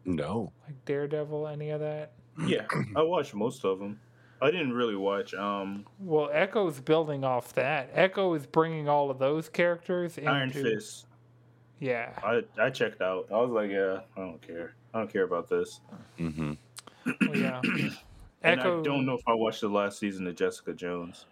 [0.05, 0.51] No.
[0.65, 2.13] Like Daredevil, any of that?
[2.45, 3.99] Yeah, I watched most of them.
[4.41, 7.89] I didn't really watch um Well, Echo's building off that.
[7.93, 11.05] Echo is bringing all of those characters into Iron Fist.
[11.79, 12.11] Yeah.
[12.23, 13.27] I I checked out.
[13.31, 14.75] I was like, yeah, I don't care.
[14.93, 15.79] I don't care about this.
[16.19, 16.53] Mm-hmm.
[17.27, 17.61] Well, yeah.
[18.45, 21.27] And Echo I don't know if I watched the last season of Jessica Jones.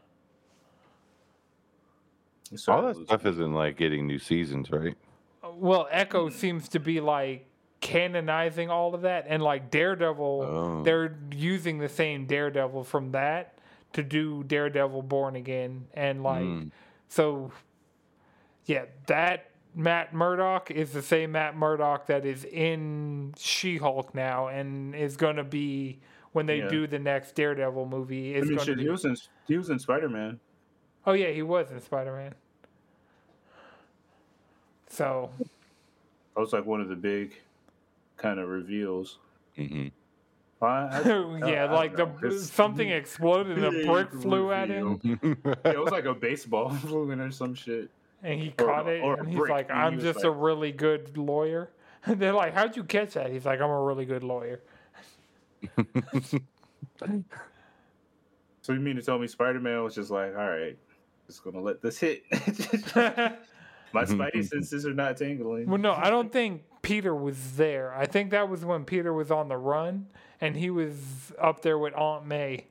[2.46, 4.96] It All started that stuff isn't like getting new seasons, right?
[5.56, 7.46] Well, Echo seems to be like
[7.82, 10.84] canonizing all of that and like Daredevil Oh.
[10.84, 13.58] they're using the same Daredevil from that
[13.94, 16.72] to do Daredevil Born Again and like Mm.
[17.10, 17.52] So,
[18.66, 24.48] yeah, that Matt Murdock is the same Matt Murdock that is in She Hulk now,
[24.48, 26.00] and is going to be
[26.34, 26.68] when they Yeah.
[26.70, 28.36] do the next Daredevil movie.
[28.36, 28.84] I Is mean, going to be.
[28.84, 29.16] he was in
[29.48, 30.40] he was in Spider Man.
[31.06, 32.34] oh yeah, he was in Spider Man.
[34.88, 35.30] So
[36.36, 37.34] That was like one of the big
[38.22, 39.18] kind of reveals.
[39.56, 39.88] hmm
[40.62, 42.18] I, I, yeah, I like the know.
[42.24, 45.00] It's- something exploded and a brick flew at him.
[45.64, 47.90] Yeah, it was like a baseball flew in or some shit.
[48.22, 50.30] and he Or- caught it, or and he's brick, like, and "I'm was just a
[50.30, 51.72] really good lawyer."
[52.06, 54.62] And they're like, "How'd you catch that?" He's like, "I'm a really good lawyer."
[58.62, 60.78] So you mean to tell me Spider Man was just like, all right,
[61.28, 62.24] just gonna let this hit?
[63.94, 65.68] My spidey senses are not tingling.
[65.68, 67.94] Well, no, I don't think Peter was there.
[67.94, 70.08] I think that was when Peter was on the run
[70.40, 72.66] and he was up there with Aunt May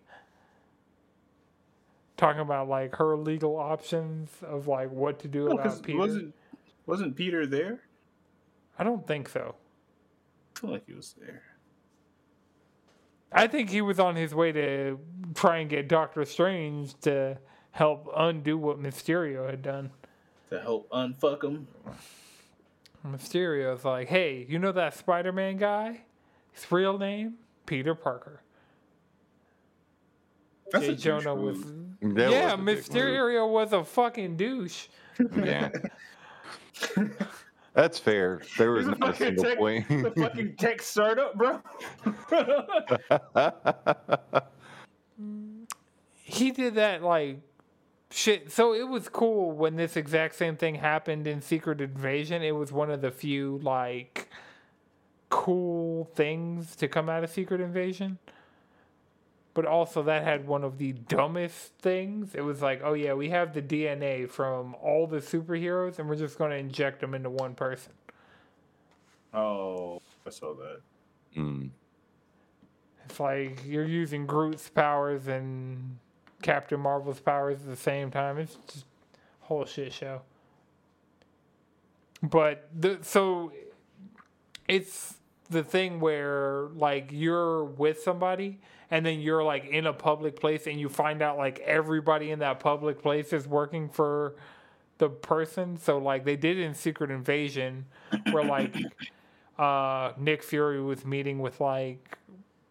[2.16, 5.98] talking about like her legal options of like what to do 'cause about Peter.
[5.98, 6.34] wasn't
[6.86, 7.82] wasn't Peter there?
[8.78, 9.54] I don't think so.
[10.56, 11.42] I feel like he was there.
[13.32, 14.98] I think he was on his way to
[15.34, 17.38] try and get Doctor Strange to
[17.70, 19.92] help undo what Mysterio had done.
[20.50, 21.68] To help unfuck him.
[23.06, 26.00] Mysterio's like, hey, you know that Spider Man guy?
[26.52, 27.34] His real name?
[27.66, 28.42] Peter Parker.
[30.72, 31.62] That's Jay a Jonah was.
[32.02, 32.78] That yeah, was a move.
[32.78, 34.86] Mysterio was a fucking douche.
[35.36, 35.70] Yeah.
[37.74, 38.42] That's fair.
[38.58, 39.88] There was He's a not a single tech- point.
[39.88, 41.60] the fucking tech startup, bro.
[46.30, 47.40] He did that like
[48.10, 48.50] shit.
[48.52, 52.42] So it was cool when this exact same thing happened in Secret Invasion.
[52.42, 54.28] It was one of the few like
[55.28, 58.18] cool things to come out of Secret Invasion.
[59.52, 62.34] But also that had one of the dumbest things.
[62.34, 66.16] It was like, oh yeah, we have the DNA from all the superheroes and we're
[66.16, 67.92] just going to inject them into one person.
[69.34, 70.80] oh, I saw that.
[71.36, 71.70] Mm.
[73.04, 75.98] It's like you're using Groot's powers and
[76.42, 78.38] Captain Marvel's powers at the same time.
[78.38, 78.84] It's just
[79.42, 80.22] a whole shit show.
[82.22, 83.52] But the so
[84.68, 85.14] it's
[85.48, 88.60] the thing where like you're with somebody
[88.90, 92.38] and then you're like in a public place and you find out like everybody in
[92.40, 94.36] that public place is working for
[94.98, 95.78] the person.
[95.78, 97.86] So like they did in Secret Invasion
[98.30, 98.76] where like
[99.58, 102.18] uh Nick Fury was meeting with like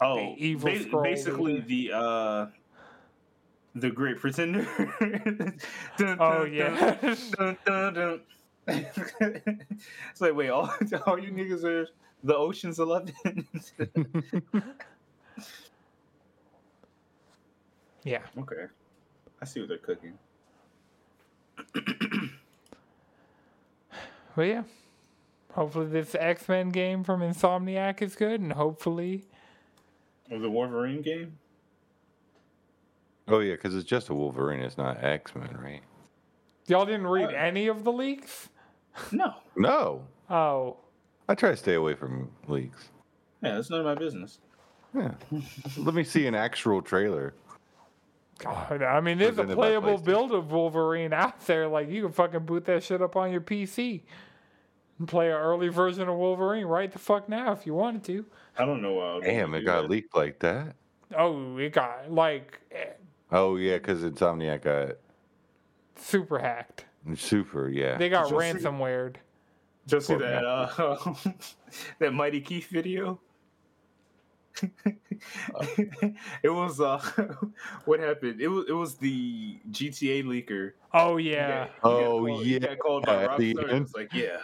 [0.02, 2.46] Oh, evil ba- basically the uh,
[3.76, 4.66] the Great Pretender.
[5.98, 6.98] Dun, Oh dun, yeah.
[7.38, 8.22] dun, dun, dun.
[8.68, 10.72] it's like, wait, all,
[11.08, 11.88] all you niggas are
[12.24, 13.14] the Ocean's Eleven.
[18.04, 18.20] yeah.
[18.38, 18.66] okay,
[19.42, 20.14] I see what they're cooking.
[24.36, 24.64] well, yeah.
[25.54, 29.26] Hopefully this X Men game from Insomniac is good and hopefully
[30.30, 31.38] Or the Wolverine game.
[33.30, 34.60] Oh yeah, because it's just a Wolverine.
[34.60, 35.82] It's not X Men, right?
[36.68, 37.36] y'all didn't read What?
[37.36, 38.50] any of the leaks?
[39.12, 40.78] No, No, Oh.
[41.28, 42.90] I try to stay away from leaks.
[43.42, 44.40] yeah, that's none of my business.
[44.96, 45.12] Yeah,
[45.78, 47.34] let me see an actual trailer.
[48.40, 51.68] God, I mean, there's a playable build of Wolverine out there.
[51.68, 54.02] Like, you can fucking boot that shit up on your PC.
[54.98, 58.26] And play an early version of Wolverine right the fuck now if you wanted to.
[58.58, 59.18] I don't know why.
[59.18, 59.90] I Damn, it got that.
[59.90, 60.76] leaked like that.
[61.18, 62.86] Oh, it got like eh,
[63.32, 64.96] Oh yeah, because Insomniac got
[65.96, 66.86] super hacked.
[67.16, 67.70] super.
[67.70, 67.98] Yeah.
[67.98, 69.16] They got Did you see- ransomware.
[69.88, 70.96] Just see that uh,
[72.00, 73.20] that Mighty Keef video.
[76.44, 77.00] it was uh,
[77.86, 78.42] what happened?
[78.42, 80.74] It was it was the GTA leaker.
[80.94, 81.50] Oh He yeah.
[81.50, 83.72] got- he Oh, called- he yeah, got called by at the Rockstar.
[83.74, 83.86] end.
[83.86, 84.38] It's like, yeah,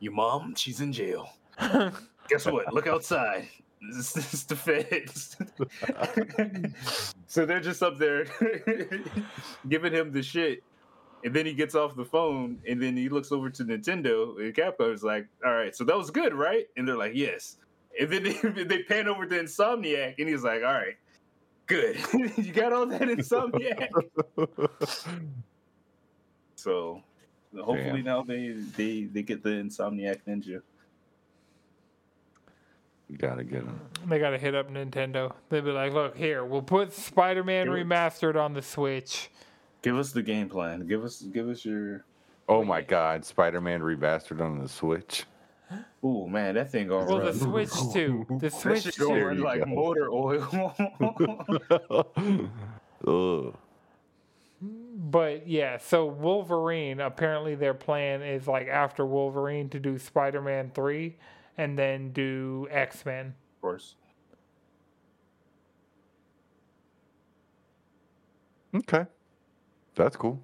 [0.00, 1.30] your mom, she's in jail.
[2.28, 2.72] Guess what?
[2.72, 3.48] Look outside.
[3.92, 5.36] This is the feds.
[7.26, 8.26] so they're just up there
[9.68, 10.62] giving him the shit.
[11.24, 14.54] And then he gets off the phone and then he looks over to Nintendo and
[14.54, 16.66] Capcom is like, all right, so that was good, right?
[16.76, 17.56] And they're like, yes.
[17.98, 18.32] And then they,
[18.64, 20.96] they pan over to Insomniac and he's like, all right,
[21.66, 21.98] good.
[22.36, 23.88] you got all that Insomniac?
[26.54, 27.02] so
[27.56, 28.04] hopefully Damn.
[28.04, 30.62] now they, they, they get the Insomniac Ninja.
[33.08, 33.80] You gotta get them.
[34.06, 35.32] They gotta hit up Nintendo.
[35.48, 37.84] They'd be like, "Look here, we'll put Spider-Man Do it.
[37.86, 39.30] remastered on the Switch."
[39.82, 40.86] Give us the game plan.
[40.86, 42.04] Give us give us your
[42.48, 45.24] Oh my God, Spider-Man remastered on the Switch.
[46.02, 47.34] Oh man, that thing gonna Well, the.
[47.34, 48.26] Switch too.
[48.40, 49.66] The Switch shit gonna There run like go.
[49.66, 50.74] motor oil.
[53.06, 53.54] Ugh.
[54.98, 57.00] But yeah, so Wolverine.
[57.00, 61.16] Apparently, their plan is like after Wolverine to do Spider-Man three,
[61.58, 63.26] and then do X-Men.
[63.26, 63.94] of course.
[68.74, 69.06] Okay,
[69.94, 70.38] that's cool.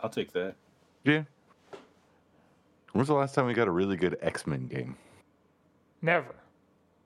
[0.00, 0.56] I'll take that.
[1.04, 1.22] Yeah.
[2.92, 4.96] When's the last time we got a really good X-Men game?
[6.02, 6.34] Never.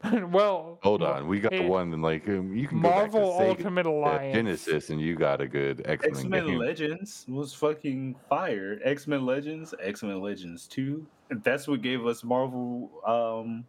[0.30, 3.38] well, Hold on, we got eh, one in like um, you can Marvel go back
[3.38, 4.34] to Sega, Ultimate uh, Alliance.
[4.34, 6.58] Genesis, and you got a good X-Men, X Men.
[6.58, 8.78] Legends was fucking fire.
[8.84, 11.06] X Men Legends, X Men Legends Two.
[11.30, 13.64] That's what gave us Marvel um,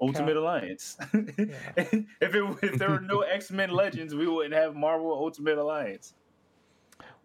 [0.00, 0.98] Ultimate Alliance.
[1.12, 6.14] if it, if there were no X Men Legends, we wouldn't have Marvel Ultimate Alliance.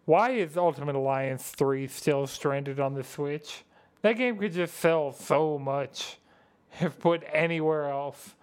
[0.06, 3.64] Why is Ultimate Alliance 3 still stranded on the Switch?
[4.02, 6.19] That game could just sell so much
[6.80, 8.34] if put anywhere else.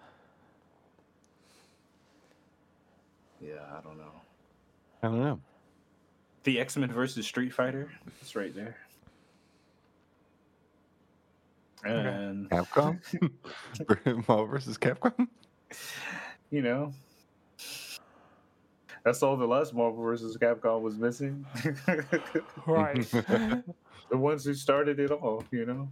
[3.40, 4.12] Yeah, I don't know.
[5.02, 5.40] I don't know.
[6.44, 7.90] The X Men versus Street Fighter.
[8.20, 8.76] It's right there.
[11.84, 12.98] And Capcom,
[14.28, 15.28] Marvel versus Capcom.
[16.50, 16.92] you know,
[19.04, 21.46] that's all the last Marvel versus Capcom was missing.
[22.66, 23.08] Right.
[24.10, 25.88] the ones who started it all, you know.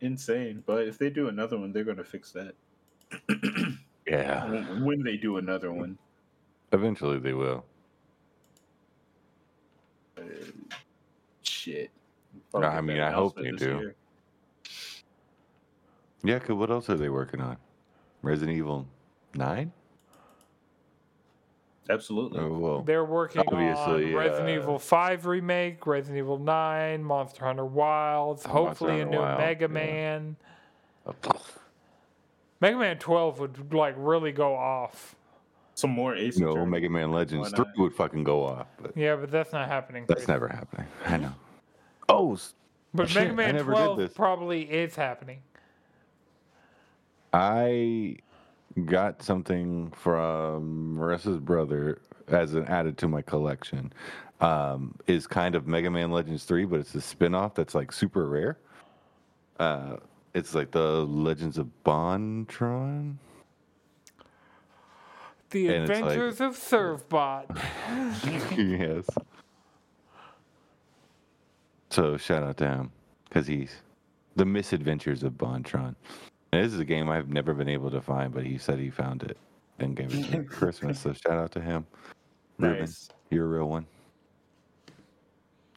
[0.00, 2.54] Insane, but if they do another one, they're gonna fix that.
[4.06, 5.96] Yeah, When when they do another one,
[6.72, 7.64] eventually they will.
[10.18, 10.22] uh,
[11.42, 11.90] shit.
[12.52, 13.78] No, I mean, I hope they do.
[13.78, 13.94] year.
[16.24, 17.56] Yeah, cause what else are they working on?
[18.22, 18.88] Resident Evil
[19.34, 19.72] Nine.
[21.88, 22.38] Absolutely.
[22.40, 27.44] Oh well, They're working Obviously, on Resident uh, Evil 5 remake, Resident Evil 9, Monster
[27.44, 29.66] Hunter Wilds, hopefully a new Wilds, Mega yeah.
[29.68, 30.36] Man.
[32.60, 35.16] Mega Man 12 would like really go off.
[35.74, 36.70] Some more Ace no, Attorney.
[36.70, 40.04] Mega Man Legends Three would fucking go off, but Yeah, but that's not happening.
[40.06, 40.28] that's Chris.
[40.28, 40.86] never happening.
[41.06, 41.32] I know.
[42.08, 42.38] Oh,
[42.92, 45.40] But Shit, Mega Man 12 probably is happening.
[47.32, 48.16] I
[48.84, 53.92] got something from Marissa's brother as an added to my collection.
[54.40, 58.26] Um, is kind of Mega Man Legends 3, but it's a spin-off that's like super
[58.26, 58.58] rare.
[59.58, 59.96] Uh,
[60.32, 63.16] it's like the Legends of Bontron.
[65.50, 67.44] The And it's like- Adventures of Servbot.
[68.78, 69.04] yes.
[71.90, 72.92] So shout out to him
[73.28, 73.74] because he's
[74.36, 75.96] the misadventures of Bontron.
[76.52, 78.90] And this is a game I've never been able to find, but he said he
[78.90, 79.36] found it
[79.78, 80.98] and gave it to me for Christmas.
[81.00, 81.86] So shout out to him.
[82.58, 82.88] Ruben,
[83.30, 83.86] you're a real one.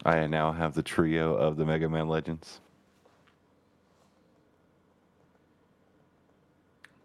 [0.05, 2.59] I now have the trio of the Mega Man Legends.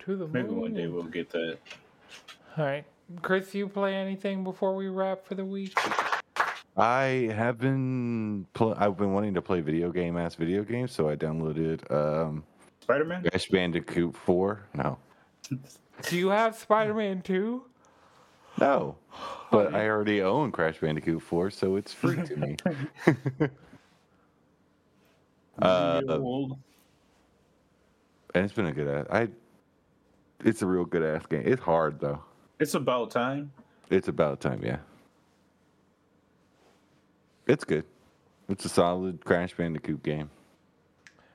[0.09, 0.33] to the moon.
[0.33, 1.59] Maybe one day we'll get that.
[2.57, 2.85] All right.
[3.23, 5.79] Chris, you play anything before we wrap for the week?
[6.77, 11.09] I have been pl- I've been wanting to play video game ass video games, so
[11.09, 12.45] I downloaded um,
[12.89, 13.23] Spider Man?
[13.23, 14.63] Crash Bandicoot 4.
[14.73, 14.99] No.
[16.09, 17.63] Do you have Spider Man 2?
[18.59, 18.97] No.
[19.51, 22.57] But I already own Crash Bandicoot 4, so it's free to me.
[25.61, 26.01] Uh,
[28.33, 29.07] and it's been a good ass.
[29.11, 29.29] I
[30.45, 31.43] it's a real good ass game.
[31.45, 32.23] It's hard though.
[32.61, 33.51] It's about time.
[33.91, 34.77] It's about time, yeah.
[37.49, 37.83] It's good.
[38.49, 40.31] It's a solid Crash Bandicoot game.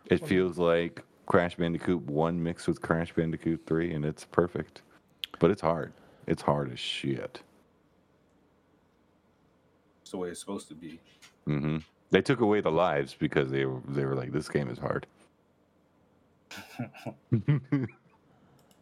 [0.06, 4.82] It feels like Crash Bandicoot 1 mixed with Crash Bandicoot 3, and it's perfect.
[5.40, 5.94] But it's hard.
[6.28, 7.42] It's hard as shit.
[10.02, 11.00] It's the way it's supposed to be.
[11.46, 11.78] hmm
[12.12, 15.08] They took away the lives because they were they were like, this game is hard.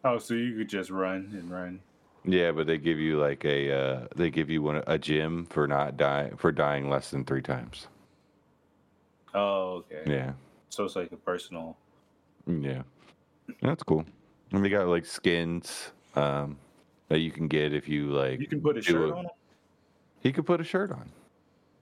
[0.04, 1.78] Oh, so you could just run and run.
[2.24, 5.68] yeah, but they give you like a uh, they give you one a gym for
[5.68, 7.86] not die for dying less than three times.
[9.32, 10.02] Oh, okay.
[10.10, 10.32] Yeah,
[10.70, 11.76] So it's like a personal.
[12.46, 12.82] Yeah,
[13.60, 14.04] that's cool.
[14.52, 16.58] And they got like skins um,
[17.08, 18.40] that you can get if you like.
[18.40, 19.30] You can put a shirt a- on him.
[20.20, 21.10] He could put a shirt on.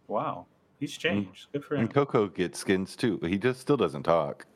[0.08, 0.46] Wow,
[0.78, 1.48] he's changed.
[1.52, 1.82] Good for him.
[1.82, 3.18] And Coco gets skins too.
[3.22, 4.46] He just still doesn't talk.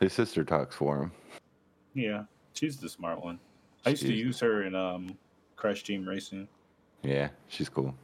[0.00, 1.12] His sister talks for him.
[1.94, 2.24] Yeah,
[2.54, 3.38] she's the smart one.
[3.86, 5.16] I used to use her in um,
[5.56, 6.48] Crash Team Racing.
[7.02, 7.94] Yeah, she's cool.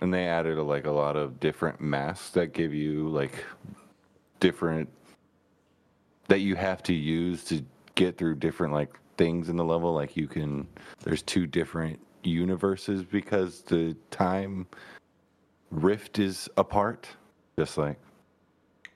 [0.00, 3.44] And they added like a lot of different masks that give you like
[4.40, 4.88] different
[6.28, 9.94] that you have to use to get through different like things in the level.
[9.94, 10.66] Like you can
[11.02, 14.66] there's two different universes because the time
[15.70, 17.08] rift is apart.
[17.58, 17.98] Just like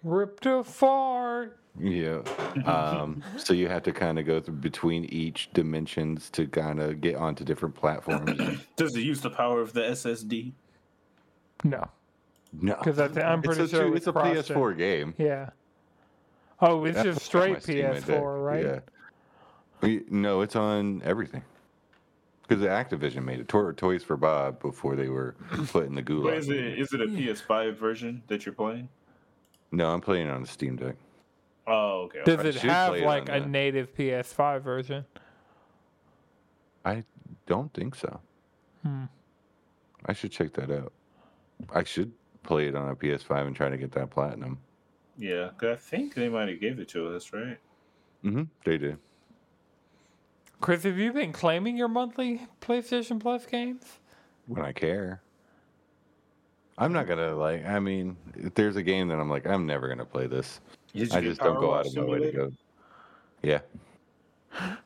[0.05, 1.59] Ripped apart.
[1.79, 2.23] Yeah.
[2.67, 7.01] Um, so you have to kind of go through between each dimensions to kind of
[7.01, 8.59] get onto different platforms.
[8.77, 10.53] Does it use the power of the SSD?
[11.65, 11.89] No,
[12.61, 14.13] no, because I'm it's pretty a, sure true- it it's a.
[14.13, 15.15] PS4 game.
[15.19, 15.51] Yeah.
[16.61, 18.65] Oh, it's That's just straight PS4, right?
[18.65, 18.79] Yeah.
[19.81, 21.43] We- No, it's on everything.
[22.47, 23.49] Because Activision made it.
[23.49, 25.35] To- Toys for Bob before they were
[25.69, 26.37] put in the What gulag.
[26.39, 26.79] is it?
[26.79, 28.89] Is it a PS5 version that you're playing?
[29.73, 30.97] No, I'm playing it on the Steam Deck.
[31.67, 32.23] Oh, okay.
[32.25, 35.05] Does I it have play it like a the- native PS5 version?
[36.85, 37.05] I
[37.47, 38.21] don't think so.
[38.83, 39.05] Hmm.
[40.07, 40.93] I should check that out.
[41.73, 42.13] I should
[42.43, 44.59] play it on a PS5 and try to get that platinum.
[45.19, 47.59] Yeah, 'cause I think they might have gave it to us, right?
[48.25, 48.45] Mm-hmm.
[48.65, 48.99] They did.
[50.61, 53.99] Chris, have you been claiming your monthly PlayStation Plus games?
[54.47, 55.23] when I care.
[56.79, 57.65] I'm not gonna like.
[57.67, 60.61] I mean, if there's a game that I'm like, I'm never gonna play this.
[61.13, 62.53] I just don't go out of my way to go.
[63.43, 63.61] Yeah,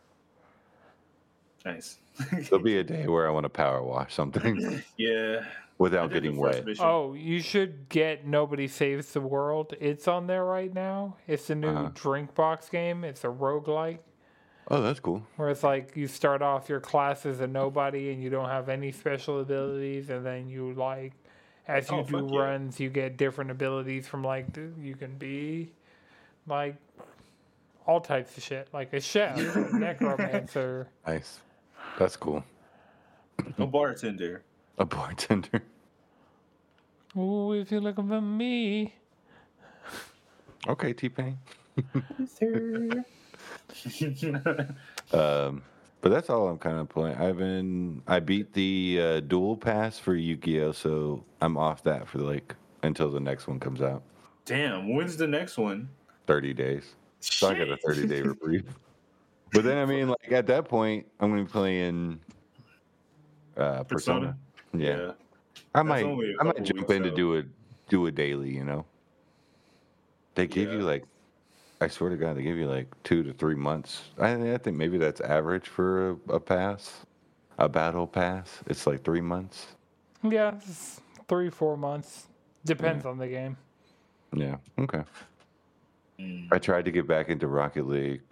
[1.65, 1.99] Nice.
[2.33, 5.45] there'll be a day where I want to power wash something yeah.
[5.78, 6.65] I without getting wet.
[6.65, 6.85] mission.
[6.85, 9.74] Oh, you should get Nobody Saves the World.
[9.81, 11.16] It's on there right now.
[11.27, 11.90] It's a new Uh-huh.
[11.94, 13.05] DrinkBox game.
[13.05, 13.98] It's a roguelike
[14.69, 15.23] Oh, that's cool.
[15.36, 18.69] where it's like you start off your class as a nobody and you don't have
[18.69, 21.12] any special abilities, and then you like
[21.69, 22.39] as you Oh, do fuck yeah.
[22.40, 25.73] runs, you get different abilities from like you can be
[26.48, 26.77] like
[27.86, 30.89] all types of shit, like a chef, a necromancer.
[31.07, 31.40] Nice.
[31.98, 32.43] That's cool.
[33.59, 34.43] A bartender.
[34.78, 35.62] A bartender.
[37.16, 38.94] Ooh, if you're looking for me.
[40.69, 41.39] Okay, T Pain.
[45.12, 45.62] Um,
[46.01, 47.16] but that's all I'm kind of playing.
[47.16, 48.03] I've been.
[48.07, 53.11] I beat the uh, duel pass for Yu-Gi-Oh, so I'm off that for like until
[53.11, 54.03] the next one comes out.
[54.44, 55.89] Damn, when's the next one?
[56.27, 56.94] Thirty days.
[57.20, 58.66] So I got a 30 day reprieve.
[59.53, 62.20] But then, I mean, like at that point, I'm gonna be playing
[63.57, 64.35] uh, Persona.
[64.35, 64.39] Persona?
[64.73, 65.13] Yeah.
[65.75, 67.43] I might, I might jump weeks in to do a
[67.89, 68.51] do a daily.
[68.51, 68.87] You know,
[70.35, 71.05] they give you like,
[71.81, 74.03] I swear to God, they give you like two to three months.
[74.19, 77.05] I, I think maybe that's average for a, a pass,
[77.59, 78.61] a battle pass.
[78.67, 79.67] It's like three months.
[80.23, 82.27] Yeah, it's three, four months.
[82.65, 83.57] Depends on the game.
[84.35, 84.57] Yeah.
[84.79, 85.03] Okay.
[86.19, 86.49] Mm.
[86.51, 88.23] I tried to get back into Rocket League.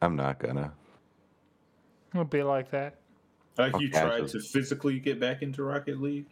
[0.00, 0.72] I'm not gonna.
[2.12, 2.94] It'll be like that.
[3.58, 4.28] Like Oh, you tried casual.
[4.28, 6.26] to physically get back into Rocket League?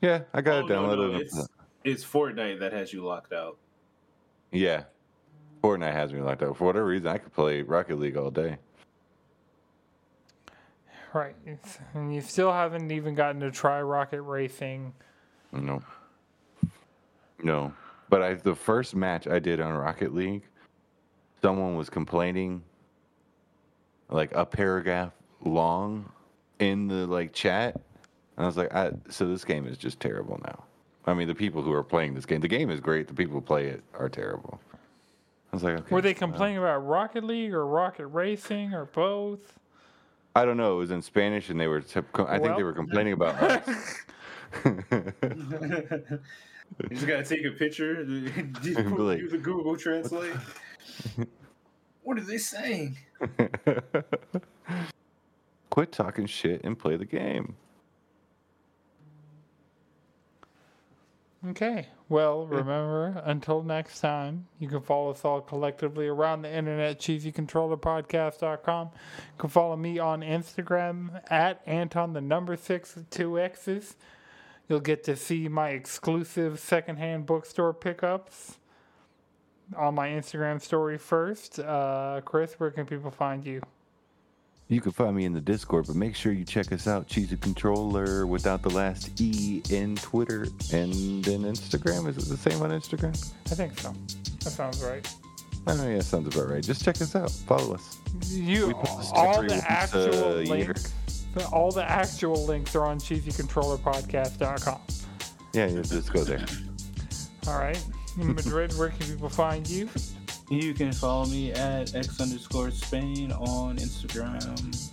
[0.00, 1.12] Yeah, I got Oh, it no, downloaded.
[1.12, 1.48] no, it's,
[1.84, 3.56] it's Fortnite that has you locked out.
[4.50, 4.84] Yeah.
[5.62, 6.56] Fortnite has me locked out.
[6.56, 8.58] For whatever reason, I could play Rocket League all day.
[11.12, 11.36] Right.
[11.46, 14.92] It's- and you still haven't even gotten to try Rocket Racing.
[15.52, 15.80] No.
[17.42, 17.72] No.
[18.08, 20.42] But I the first match I did on Rocket League,
[21.40, 22.62] someone was complaining
[24.08, 25.12] like a paragraph
[25.44, 26.10] long
[26.58, 27.74] in the like chat.
[28.36, 30.64] And I was like, I, so this game is just terrible now.
[31.06, 33.06] I mean, the people who are playing this game, the game is great.
[33.08, 34.60] The people who play it are terrible.
[34.72, 35.94] I was like, okay.
[35.94, 39.58] Were they uh, complaining about Rocket League or Rocket Racing or both?
[40.34, 40.74] I don't know.
[40.74, 41.84] It was in Spanish, and they were.
[42.26, 43.34] I think they were complaining about
[43.68, 44.00] us.
[46.80, 48.24] You just gotta take a picture, do
[48.98, 50.34] Like- do the Google Translate.
[52.02, 52.96] What are they saying?
[55.74, 57.56] Quit talking shit and play the game.
[61.48, 61.88] Okay.
[62.08, 68.90] Well, remember, until next time, you can follow us all collectively around the internet, cheesycontrollerpodcast.com.
[68.94, 73.96] You can follow me on Instagram at Anton the number six with two X's.
[74.68, 78.58] You'll get to see my exclusive secondhand bookstore pickups
[79.76, 81.58] on my Instagram story first.
[81.58, 83.60] Uh, Chris, where can people find you?
[84.68, 87.36] You can find me in the Discord, but make sure you check us out, Cheesy
[87.36, 90.94] Controller, without the last E in Twitter and
[91.28, 92.08] in Instagram.
[92.08, 93.10] Is it the same on Instagram?
[93.46, 93.92] I think so.
[94.42, 95.06] That sounds right.
[95.66, 96.62] I know, yeah, sounds about right.
[96.62, 97.30] Just check us out.
[97.30, 97.98] Follow us.
[98.26, 98.72] You
[99.12, 100.66] all the once uh, actual year.
[100.66, 100.94] links.
[101.52, 104.80] All the actual links are on cheesycontrollerpodcast.com.
[105.52, 106.44] Yeah, you just go there.
[107.46, 107.82] All right.
[108.18, 109.88] In Madrid, where can people find you?
[110.50, 114.92] You can follow me at x underscore Spain on Instagram.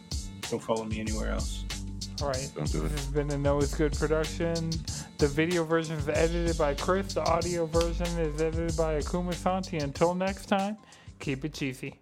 [0.49, 1.65] Don't follow me anywhere else.
[2.21, 2.51] All right.
[2.55, 2.89] Don't do it.
[2.89, 2.97] This it.
[2.97, 4.69] has been a Noah's Good production.
[5.17, 7.13] The video version is edited by Chris.
[7.13, 9.77] The audio version is edited by Akuma Santi.
[9.77, 10.77] Until next time,
[11.19, 12.00] keep it cheesy.